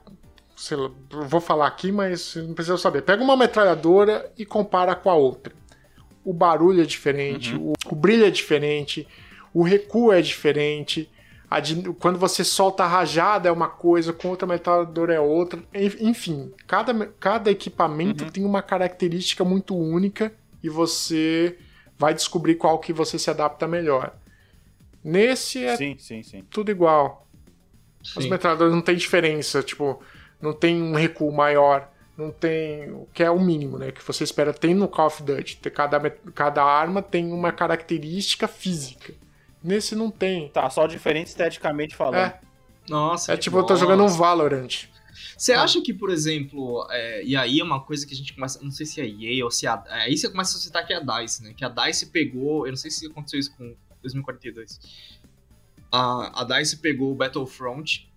sei 0.55 0.77
lá, 0.77 0.89
vou 1.27 1.41
falar 1.41 1.67
aqui, 1.67 1.91
mas 1.91 2.35
não 2.35 2.53
precisa 2.53 2.77
saber. 2.77 3.01
Pega 3.01 3.23
uma 3.23 3.35
metralhadora 3.35 4.31
e 4.37 4.45
compara 4.45 4.95
com 4.95 5.09
a 5.09 5.15
outra. 5.15 5.53
O 6.23 6.31
barulho 6.33 6.81
é 6.81 6.85
diferente, 6.85 7.55
o, 7.55 7.73
o 7.87 7.95
brilho 7.95 8.25
é 8.25 8.29
diferente, 8.29 9.07
o 9.53 9.63
recuo 9.63 10.13
é 10.13 10.21
diferente. 10.21 11.09
A 11.51 11.59
de- 11.59 11.91
quando 11.99 12.17
você 12.17 12.45
solta 12.45 12.85
a 12.85 12.87
rajada 12.87 13.49
é 13.49 13.51
uma 13.51 13.67
coisa, 13.67 14.13
com 14.13 14.29
outra 14.29 14.47
metralhadora 14.47 15.13
é 15.13 15.19
outra. 15.19 15.61
En- 15.73 16.09
Enfim, 16.09 16.53
cada, 16.65 17.07
cada 17.19 17.51
equipamento 17.51 18.31
tem 18.31 18.45
uma 18.45 18.61
característica 18.61 19.43
muito 19.43 19.75
única 19.77 20.31
e 20.63 20.69
você 20.69 21.57
vai 21.99 22.13
descobrir 22.13 22.55
qual 22.55 22.79
que 22.79 22.93
você 22.93 23.19
se 23.19 23.29
adapta 23.29 23.67
melhor. 23.67 24.15
Nesse 25.03 25.63
é 25.65 25.75
Sim, 25.75 25.97
sim, 25.99 26.23
sim. 26.23 26.41
tudo 26.49 26.71
igual. 26.71 27.27
As 28.15 28.23
Sim. 28.23 28.29
metralhadoras 28.29 28.73
não 28.73 28.81
tem 28.81 28.95
diferença, 28.95 29.61
tipo, 29.61 30.01
não 30.41 30.53
tem 30.53 30.81
um 30.81 30.95
recuo 30.95 31.31
maior, 31.33 31.87
não 32.17 32.31
tem 32.31 32.89
o 32.91 33.07
que 33.13 33.23
é 33.23 33.29
o 33.29 33.39
mínimo, 33.39 33.77
né? 33.77 33.91
Que 33.91 34.01
você 34.01 34.23
espera 34.23 34.53
tem 34.53 34.73
no 34.73 34.87
Call 34.87 35.07
of 35.07 35.21
Duty. 35.21 35.57
Cada, 35.69 35.99
cada 36.33 36.63
arma 36.63 37.01
tem 37.01 37.31
uma 37.33 37.51
característica 37.51 38.47
física. 38.47 39.13
Nesse 39.63 39.95
não 39.95 40.09
tem. 40.09 40.49
Tá, 40.49 40.69
só 40.69 40.87
diferente 40.87 41.27
esteticamente 41.27 41.95
falando. 41.95 42.15
É, 42.15 42.41
Nossa, 42.89 43.33
é 43.33 43.37
tipo, 43.37 43.57
eu 43.57 43.63
tô 43.63 43.75
jogando 43.75 44.03
um. 44.03 44.07
Valorant. 44.07 44.89
Você 45.37 45.53
acha 45.53 45.81
que, 45.81 45.93
por 45.93 46.09
exemplo, 46.09 46.87
é, 46.89 47.23
e 47.23 47.35
aí 47.35 47.59
é 47.59 47.63
uma 47.63 47.79
coisa 47.79 48.05
que 48.05 48.13
a 48.13 48.17
gente 48.17 48.33
começa, 48.33 48.61
não 48.61 48.71
sei 48.71 48.85
se 48.85 49.01
é 49.01 49.03
a 49.03 49.07
EA 49.07 49.43
ou 49.43 49.51
se 49.51 49.65
é 49.65 49.69
a, 49.69 49.83
é, 49.87 50.01
aí 50.03 50.17
você 50.17 50.29
começa 50.29 50.57
a 50.57 50.59
citar 50.59 50.85
que 50.85 50.93
é 50.93 50.97
a 50.97 50.99
DICE, 50.99 51.43
né? 51.43 51.53
Que 51.55 51.65
a 51.65 51.69
DICE 51.69 52.07
pegou, 52.07 52.65
eu 52.65 52.71
não 52.71 52.77
sei 52.77 52.91
se 52.91 53.05
aconteceu 53.07 53.39
isso 53.39 53.55
com 53.55 53.75
2042. 54.01 54.79
A, 55.91 56.41
a 56.41 56.43
DICE 56.43 56.77
pegou 56.77 57.11
o 57.11 57.15
Battlefront 57.15 58.07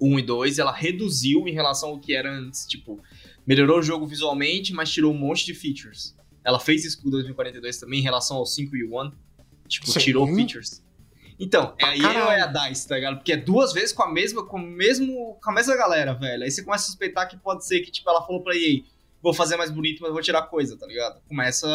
1 0.00 0.18
e 0.18 0.22
2, 0.22 0.58
ela 0.58 0.72
reduziu 0.72 1.46
em 1.48 1.52
relação 1.52 1.90
ao 1.90 1.98
que 1.98 2.14
era 2.14 2.30
antes, 2.30 2.66
tipo, 2.66 3.00
melhorou 3.46 3.78
o 3.78 3.82
jogo 3.82 4.06
visualmente, 4.06 4.72
mas 4.72 4.90
tirou 4.90 5.12
um 5.12 5.18
monte 5.18 5.46
de 5.46 5.54
features. 5.54 6.16
Ela 6.44 6.60
fez 6.60 6.84
isso 6.84 7.00
com 7.00 7.08
o 7.08 7.10
2042 7.10 7.78
também 7.78 8.00
em 8.00 8.02
relação 8.02 8.36
ao 8.36 8.46
5 8.46 8.76
e 8.76 8.84
1, 8.84 9.12
tipo, 9.68 9.86
Sim. 9.86 9.98
tirou 9.98 10.26
features. 10.26 10.82
Então, 11.38 11.74
é 11.78 11.84
a 11.84 11.96
EA 11.96 12.24
ou 12.24 12.30
é 12.30 12.40
a 12.42 12.46
DICE, 12.46 12.86
tá 12.86 12.94
ligado? 12.94 13.16
Porque 13.16 13.32
é 13.32 13.36
duas 13.36 13.72
vezes 13.72 13.92
com 13.92 14.02
a 14.02 14.12
mesma, 14.12 14.44
com 14.46 14.58
mesmo, 14.58 15.38
com 15.42 15.50
a 15.50 15.54
mesma 15.54 15.76
galera, 15.76 16.14
velho. 16.14 16.44
Aí 16.44 16.50
você 16.50 16.62
começa 16.62 16.84
a 16.84 16.86
suspeitar 16.86 17.28
que 17.28 17.36
pode 17.36 17.66
ser 17.66 17.80
que, 17.80 17.90
tipo, 17.90 18.08
ela 18.08 18.24
falou 18.24 18.42
pra 18.42 18.54
EA, 18.56 18.82
vou 19.20 19.34
fazer 19.34 19.56
mais 19.56 19.70
bonito, 19.70 20.00
mas 20.00 20.12
vou 20.12 20.22
tirar 20.22 20.42
coisa, 20.42 20.76
tá 20.76 20.86
ligado? 20.86 21.20
Começa 21.28 21.66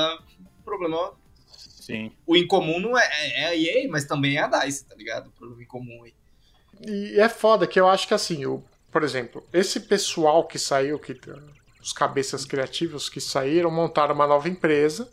o 0.60 0.64
problema. 0.64 1.14
Sim. 1.58 2.12
O 2.26 2.38
incomum 2.38 2.80
não 2.80 2.98
é, 2.98 3.04
é, 3.04 3.42
é 3.42 3.46
a 3.48 3.56
EA, 3.56 3.90
mas 3.90 4.06
também 4.06 4.38
é 4.38 4.44
a 4.44 4.48
DICE, 4.48 4.86
tá 4.86 4.96
ligado? 4.96 5.28
O 5.28 5.32
problema 5.32 5.64
incomum 5.64 6.04
aí. 6.04 6.14
E 6.88 7.20
é 7.20 7.28
foda 7.28 7.68
que 7.68 7.80
eu 7.80 7.90
acho 7.90 8.08
que 8.08 8.14
assim, 8.14 8.46
o, 8.46 8.64
por 8.92 9.04
exemplo, 9.04 9.46
esse 9.52 9.82
pessoal 9.82 10.48
que 10.48 10.58
saiu, 10.58 10.98
que 10.98 11.20
os 11.82 11.92
cabeças 11.92 12.46
criativos 12.46 13.10
que 13.10 13.20
saíram, 13.20 13.70
montaram 13.70 14.16
uma 14.16 14.28
nova 14.28 14.48
empresa. 14.48 15.12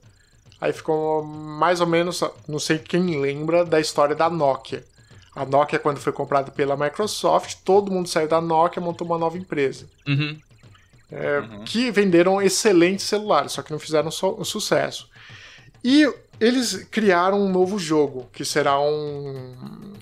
Aí 0.60 0.72
ficou 0.72 1.22
mais 1.22 1.80
ou 1.80 1.86
menos, 1.86 2.22
não 2.48 2.58
sei 2.58 2.78
quem 2.78 3.20
lembra 3.20 3.64
da 3.64 3.78
história 3.80 4.14
da 4.16 4.30
Nokia. 4.30 4.84
A 5.34 5.44
Nokia, 5.44 5.78
quando 5.78 5.98
foi 5.98 6.12
comprada 6.12 6.50
pela 6.50 6.76
Microsoft, 6.76 7.58
todo 7.64 7.92
mundo 7.92 8.08
saiu 8.08 8.26
da 8.26 8.40
Nokia 8.40 8.80
e 8.80 8.84
montou 8.84 9.06
uma 9.06 9.18
nova 9.18 9.36
empresa. 9.36 9.86
Uhum. 10.08 10.38
É, 11.12 11.38
Uhum. 11.40 11.64
Que 11.64 11.90
venderam 11.90 12.40
excelentes 12.42 13.04
celulares, 13.04 13.52
só 13.52 13.62
que 13.62 13.70
não 13.70 13.78
fizeram 13.78 14.10
so- 14.10 14.42
sucesso. 14.44 15.08
E 15.84 16.10
eles 16.40 16.84
criaram 16.90 17.40
um 17.40 17.48
novo 17.50 17.78
jogo, 17.78 18.28
que 18.32 18.44
será 18.44 18.80
um, 18.80 19.92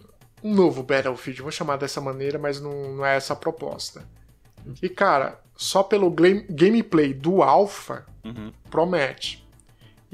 um 0.42 0.54
novo 0.54 0.82
Battlefield. 0.82 1.42
Vou 1.42 1.50
chamar 1.50 1.76
dessa 1.76 2.00
maneira, 2.00 2.38
mas 2.38 2.60
não, 2.60 2.94
não 2.94 3.04
é 3.04 3.16
essa 3.16 3.32
a 3.34 3.36
proposta. 3.36 4.02
E 4.80 4.88
cara, 4.88 5.38
só 5.56 5.82
pelo 5.82 6.10
game- 6.10 6.46
gameplay 6.48 7.12
do 7.12 7.42
Alpha, 7.42 8.06
Uhum. 8.24 8.50
promete. 8.70 9.43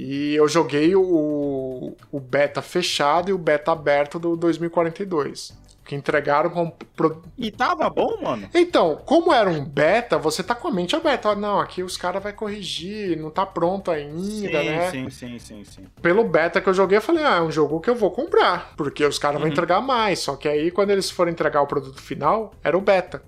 E 0.03 0.35
eu 0.35 0.49
joguei 0.49 0.97
o, 0.97 1.95
o 2.11 2.19
beta 2.21 2.63
fechado 2.63 3.29
e 3.29 3.35
o 3.35 3.39
beta 3.39 3.71
aberto 3.71 4.19
do 4.19 4.35
2042. 4.35 5.53
Que 5.85 5.95
entregaram 5.95 6.49
com. 6.49 6.71
pro- 6.71 7.21
E 7.37 7.51
tava 7.51 7.91
bom, 7.91 8.17
mano? 8.23 8.49
Então, 8.55 8.97
como 9.05 9.31
era 9.31 9.51
um 9.51 9.63
beta, 9.63 10.17
você 10.17 10.43
tá 10.43 10.55
com 10.55 10.69
a 10.69 10.71
mente 10.71 10.97
aberta. 10.97 11.29
Ó, 11.31 11.35
Não, 11.35 11.61
aqui 11.61 11.83
os 11.83 11.99
caras 11.99 12.23
vão 12.23 12.33
corrigir, 12.33 13.19
não 13.19 13.29
tá 13.29 13.45
pronto 13.45 13.91
ainda, 13.91 14.61
Sim, 14.61 14.67
né? 14.67 14.91
sim, 14.91 15.11
sim, 15.11 15.39
sim, 15.39 15.65
sim. 15.65 15.87
Pelo 16.01 16.25
beta 16.25 16.61
que 16.63 16.69
eu 16.71 16.75
joguei, 16.75 16.97
eu 16.97 17.03
falei, 17.03 17.23
ah, 17.25 17.37
é 17.37 17.43
um 17.43 17.51
jogo 17.51 17.79
que 17.81 17.91
eu 17.91 17.95
vou 17.97 18.11
comprar. 18.11 18.73
Porque 18.77 19.05
os 19.05 19.19
caras 19.19 19.39
vão 19.39 19.47
Uhum. 19.49 19.53
entregar 19.53 19.81
mais. 19.83 20.21
Só 20.21 20.35
que 20.37 20.49
aí, 20.49 20.71
quando 20.71 20.91
eles 20.91 21.11
forem 21.11 21.33
entregar 21.33 21.61
o 21.61 21.67
produto 21.67 22.01
final, 22.01 22.55
era 22.65 22.79
o 22.79 22.81
beta. 22.81 23.23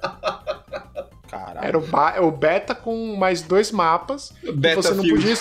Era 1.60 1.78
o, 1.78 1.80
ba- 1.80 2.20
o 2.20 2.30
beta 2.30 2.74
com 2.74 3.16
mais 3.16 3.42
dois 3.42 3.70
mapas. 3.70 4.32
E 4.42 4.46
você 4.46 4.94
não 4.94 5.02
Battlefield. 5.02 5.10
podia. 5.10 5.36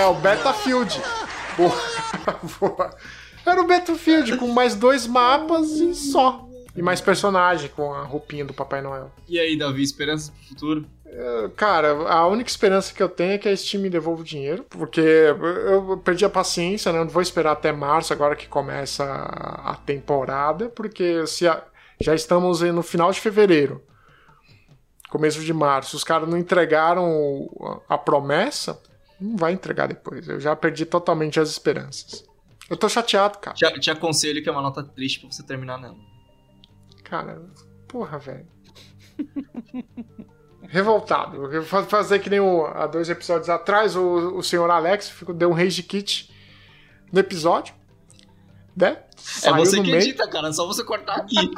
É, 0.00 0.06
o 0.06 0.14
Battlefield. 0.14 1.00
Boa, 1.56 1.74
boa. 2.60 2.90
Era 3.46 3.60
o 3.60 3.66
Battlefield 3.66 4.36
com 4.36 4.48
mais 4.48 4.74
dois 4.74 5.06
mapas 5.06 5.68
e 5.70 5.94
só. 5.94 6.46
E 6.76 6.82
mais 6.82 7.00
personagem 7.00 7.68
com 7.70 7.92
a 7.92 8.02
roupinha 8.04 8.44
do 8.44 8.54
Papai 8.54 8.80
Noel. 8.80 9.10
E 9.28 9.38
aí, 9.40 9.58
Davi, 9.58 9.82
esperanças 9.82 10.30
pro 10.30 10.48
futuro? 10.48 10.86
Cara, 11.56 11.90
a 12.08 12.26
única 12.28 12.48
esperança 12.48 12.94
que 12.94 13.02
eu 13.02 13.08
tenho 13.08 13.32
é 13.32 13.38
que 13.38 13.48
a 13.48 13.56
Steam 13.56 13.82
me 13.82 13.90
devolva 13.90 14.20
o 14.20 14.24
dinheiro, 14.24 14.64
porque 14.70 15.00
eu 15.00 16.00
perdi 16.04 16.24
a 16.24 16.30
paciência, 16.30 16.92
né? 16.92 17.00
Eu 17.00 17.04
não 17.04 17.10
vou 17.10 17.20
esperar 17.20 17.50
até 17.52 17.72
março, 17.72 18.12
agora 18.12 18.36
que 18.36 18.46
começa 18.46 19.04
a 19.04 19.74
temporada, 19.84 20.68
porque 20.68 21.26
se 21.26 21.48
a- 21.48 21.64
já 22.00 22.14
estamos 22.14 22.60
no 22.60 22.82
final 22.82 23.10
de 23.10 23.20
fevereiro, 23.20 23.82
começo 25.10 25.44
de 25.44 25.52
março, 25.52 25.96
os 25.96 26.04
caras 26.04 26.28
não 26.28 26.38
entregaram 26.38 27.82
a 27.88 27.98
promessa, 27.98 28.80
não 29.20 29.36
vai 29.36 29.52
entregar 29.52 29.88
depois. 29.88 30.28
Eu 30.28 30.40
já 30.40 30.56
perdi 30.56 30.86
totalmente 30.86 31.38
as 31.38 31.50
esperanças. 31.50 32.24
Eu 32.68 32.76
tô 32.76 32.88
chateado, 32.88 33.38
cara. 33.38 33.56
Te, 33.56 33.80
te 33.80 33.90
aconselho 33.90 34.42
que 34.42 34.48
é 34.48 34.52
uma 34.52 34.62
nota 34.62 34.82
triste 34.82 35.20
pra 35.20 35.30
você 35.30 35.42
terminar 35.42 35.78
nela. 35.78 35.96
Cara, 37.02 37.42
porra, 37.88 38.18
velho. 38.18 38.46
Revoltado. 40.62 41.52
Eu 41.52 41.62
vou 41.64 41.82
fazer 41.84 42.20
que 42.20 42.30
nem 42.30 42.38
o, 42.38 42.64
há 42.66 42.86
dois 42.86 43.10
episódios 43.10 43.48
atrás, 43.48 43.96
o, 43.96 44.36
o 44.36 44.42
senhor 44.42 44.70
Alex 44.70 45.12
deu 45.34 45.50
um 45.50 45.54
rage 45.54 45.82
kit 45.82 46.30
no 47.12 47.18
episódio. 47.18 47.74
Né? 48.76 48.90
É 48.90 49.04
Saiu 49.16 49.56
você 49.56 49.76
no 49.76 49.82
que 49.82 49.90
meio. 49.90 50.02
edita, 50.02 50.28
cara. 50.30 50.48
É 50.48 50.52
só 50.52 50.66
você 50.66 50.84
cortar 50.84 51.16
aqui. 51.16 51.34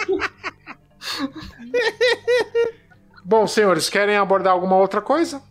Bom, 3.25 3.47
senhores, 3.47 3.89
querem 3.89 4.17
abordar 4.17 4.53
alguma 4.53 4.77
outra 4.77 5.01
coisa? 5.01 5.43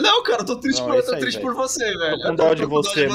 Não, 0.00 0.22
cara, 0.22 0.42
eu 0.42 0.46
tô 0.46 0.56
triste, 0.56 0.80
Não, 0.80 0.88
por, 0.88 0.96
eu 0.96 1.04
tô 1.06 1.14
aí, 1.14 1.20
triste 1.20 1.40
por 1.40 1.54
você, 1.54 1.84
velho. 1.96 2.16
Tô 2.16 2.22
com 2.22 2.28
Eu 2.28 2.36
dó 2.36 2.54
de 2.54 2.62
com 2.66 2.68
você, 2.82 3.08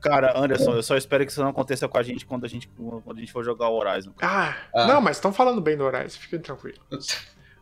Cara, 0.00 0.38
Anderson, 0.38 0.74
eu 0.74 0.82
só 0.82 0.96
espero 0.96 1.24
que 1.24 1.32
isso 1.32 1.40
não 1.40 1.48
aconteça 1.48 1.88
com 1.88 1.98
a 1.98 2.02
gente 2.02 2.24
quando 2.24 2.44
a 2.44 2.48
gente, 2.48 2.68
quando 3.04 3.16
a 3.16 3.20
gente 3.20 3.32
for 3.32 3.44
jogar 3.44 3.68
o 3.68 3.76
Horizon. 3.78 4.12
Ah, 4.20 4.54
Ah. 4.74 4.86
não, 4.86 5.00
mas 5.00 5.16
estão 5.16 5.32
falando 5.32 5.60
bem 5.60 5.76
do 5.76 5.84
Horizon, 5.84 6.18
fiquem 6.20 6.38
tranquilos. 6.38 6.78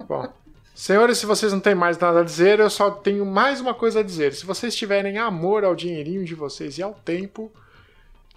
Bom, 0.07 0.29
senhores, 0.75 1.19
se 1.19 1.27
vocês 1.27 1.53
não 1.53 1.61
têm 1.61 1.75
mais 1.75 1.97
nada 1.99 2.21
a 2.21 2.25
dizer, 2.25 2.61
eu 2.61 2.69
só 2.69 2.91
tenho 2.91 3.25
mais 3.25 3.61
uma 3.61 3.73
coisa 3.73 4.01
a 4.01 4.03
dizer. 4.03 4.35
Se 4.35 4.45
vocês 4.45 4.75
tiverem 4.77 5.17
amor 5.19 5.65
ao 5.65 5.75
dinheirinho 5.75 6.25
de 6.25 6.35
vocês 6.35 6.77
e 6.77 6.83
ao 6.83 6.93
tempo, 6.93 7.51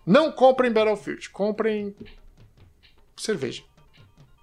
não 0.10 0.32
comprem 0.32 0.72
Battlefield, 0.72 1.30
comprem 1.30 1.96
cerveja. 3.16 3.64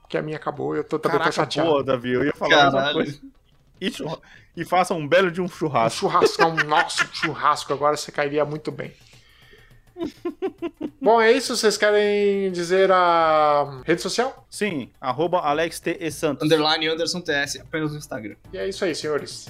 Que 0.09 0.17
a 0.17 0.23
minha 0.23 0.37
acabou, 0.37 0.77
eu 0.77 0.85
tô, 0.85 0.99
também 0.99 1.19
tô 1.19 1.25
Caraca, 1.25 1.33
chateado. 1.33 1.69
boa, 1.69 1.83
Davi, 1.85 2.13
eu 2.13 2.25
ia 2.25 2.33
falar 2.33 2.71
Caralho. 2.71 2.95
coisa. 2.95 3.21
E, 3.81 3.91
churra- 3.91 4.19
e 4.57 4.65
faça 4.65 4.95
um 4.95 5.07
belo 5.07 5.31
de 5.31 5.41
um 5.41 5.45
Um 5.45 5.49
churrasco. 5.49 5.99
churrascão, 6.01 6.55
nossa, 6.65 7.05
um 7.05 7.13
churrasco 7.15 7.73
agora 7.73 7.97
você 7.97 8.13
cairia 8.13 8.45
muito 8.45 8.71
bem. 8.71 8.93
Bom, 11.01 11.21
é 11.21 11.33
isso. 11.33 11.57
Vocês 11.57 11.77
querem 11.77 12.53
dizer 12.53 12.91
a 12.93 13.81
rede 13.85 14.01
social? 14.03 14.47
Sim, 14.51 14.91
arroba 15.01 15.39
Alex 15.41 15.81
T. 15.81 15.97
E. 16.01 16.11
Santos. 16.11 16.45
Underline 16.45 16.87
Anderson 16.87 17.21
TS, 17.21 17.57
apenas 17.61 17.93
no 17.93 17.99
Instagram. 17.99 18.37
E 18.53 18.59
é 18.59 18.69
isso 18.69 18.85
aí, 18.85 18.95
senhores. 18.95 19.49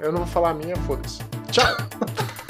Eu 0.00 0.10
não 0.12 0.18
vou 0.18 0.26
falar 0.26 0.50
a 0.50 0.54
minha, 0.54 0.76
foda-se. 0.78 1.18
Tchau! 1.50 1.64